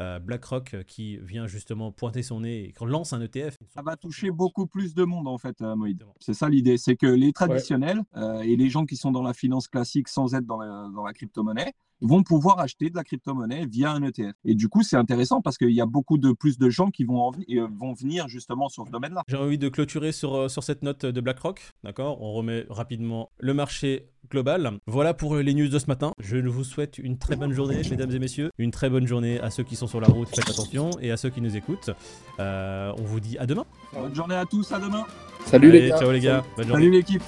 euh, 0.00 0.18
BlackRock 0.18 0.74
euh, 0.74 0.82
qui 0.82 1.16
vient 1.18 1.46
justement 1.46 1.92
pointer 1.92 2.22
son 2.22 2.40
nez 2.40 2.64
et 2.64 2.84
lance 2.84 3.12
un 3.12 3.20
ETF. 3.20 3.56
Ça 3.74 3.82
va 3.82 3.96
toucher 3.96 4.30
beaucoup 4.30 4.66
plus 4.66 4.94
de 4.94 5.04
monde 5.04 5.28
en 5.28 5.38
fait, 5.38 5.60
euh, 5.62 5.74
Moïd. 5.76 6.04
C'est 6.20 6.34
ça 6.34 6.48
l'idée, 6.48 6.76
c'est 6.76 6.96
que 6.96 7.06
les 7.06 7.32
traditionnels 7.32 8.02
et 8.42 8.56
les 8.56 8.68
gens 8.70 8.86
qui 8.86 8.96
sont 8.96 9.10
dans 9.10 9.22
la 9.22 9.34
finance 9.34 9.68
classique 9.68 10.08
sans 10.08 10.34
être 10.34 10.46
dans 10.46 10.58
la, 10.58 10.88
dans 10.94 11.04
la 11.04 11.12
crypto-monnaie 11.12 11.74
vont 12.00 12.22
pouvoir 12.22 12.58
acheter 12.60 12.90
de 12.90 12.96
la 12.96 13.04
crypto-monnaie 13.04 13.66
via 13.66 13.92
un 13.92 14.02
ETF. 14.02 14.34
Et 14.44 14.54
du 14.54 14.68
coup, 14.68 14.82
c'est 14.82 14.96
intéressant 14.96 15.40
parce 15.40 15.58
qu'il 15.58 15.70
y 15.70 15.80
a 15.80 15.86
beaucoup 15.86 16.18
de 16.18 16.32
plus 16.32 16.58
de 16.58 16.70
gens 16.70 16.90
qui 16.90 17.04
vont, 17.04 17.32
vont 17.78 17.92
venir 17.92 18.28
justement 18.28 18.68
sur 18.68 18.86
ce 18.86 18.90
domaine-là. 18.92 19.22
J'ai 19.28 19.36
envie 19.36 19.58
de 19.58 19.68
clôturer 19.68 20.12
sur, 20.12 20.50
sur 20.50 20.62
cette 20.62 20.82
note 20.82 21.06
de 21.06 21.20
BlackRock. 21.20 21.72
D'accord? 21.84 22.20
On 22.22 22.32
remet 22.32 22.66
rapidement 22.68 23.30
le 23.38 23.54
marché 23.54 24.08
global. 24.30 24.78
Voilà 24.86 25.14
pour 25.14 25.36
les 25.36 25.54
news 25.54 25.68
de 25.68 25.78
ce 25.78 25.86
matin. 25.86 26.12
Je 26.18 26.36
vous 26.36 26.64
souhaite 26.64 26.98
une 26.98 27.18
très 27.18 27.36
bonne 27.36 27.52
journée, 27.52 27.82
mesdames 27.90 28.10
et 28.10 28.18
messieurs. 28.18 28.50
Une 28.58 28.70
très 28.70 28.90
bonne 28.90 29.06
journée 29.06 29.40
à 29.40 29.50
ceux 29.50 29.62
qui 29.62 29.76
sont 29.76 29.86
sur 29.86 30.00
la 30.00 30.08
route, 30.08 30.28
faites 30.28 30.50
attention, 30.50 30.90
et 31.00 31.10
à 31.10 31.16
ceux 31.16 31.30
qui 31.30 31.40
nous 31.40 31.56
écoutent. 31.56 31.90
Euh, 32.38 32.92
on 32.98 33.02
vous 33.02 33.20
dit 33.20 33.38
à 33.38 33.46
demain. 33.46 33.64
Bonne 33.92 34.14
journée 34.14 34.34
à 34.34 34.44
tous, 34.44 34.70
à 34.72 34.78
demain. 34.78 35.04
Salut 35.46 35.72
les 35.72 35.88
gars. 35.88 35.98
Ciao 35.98 36.12
les 36.12 36.20
gars. 36.20 36.44
Salut 36.56 36.90
l'équipe. 36.90 37.22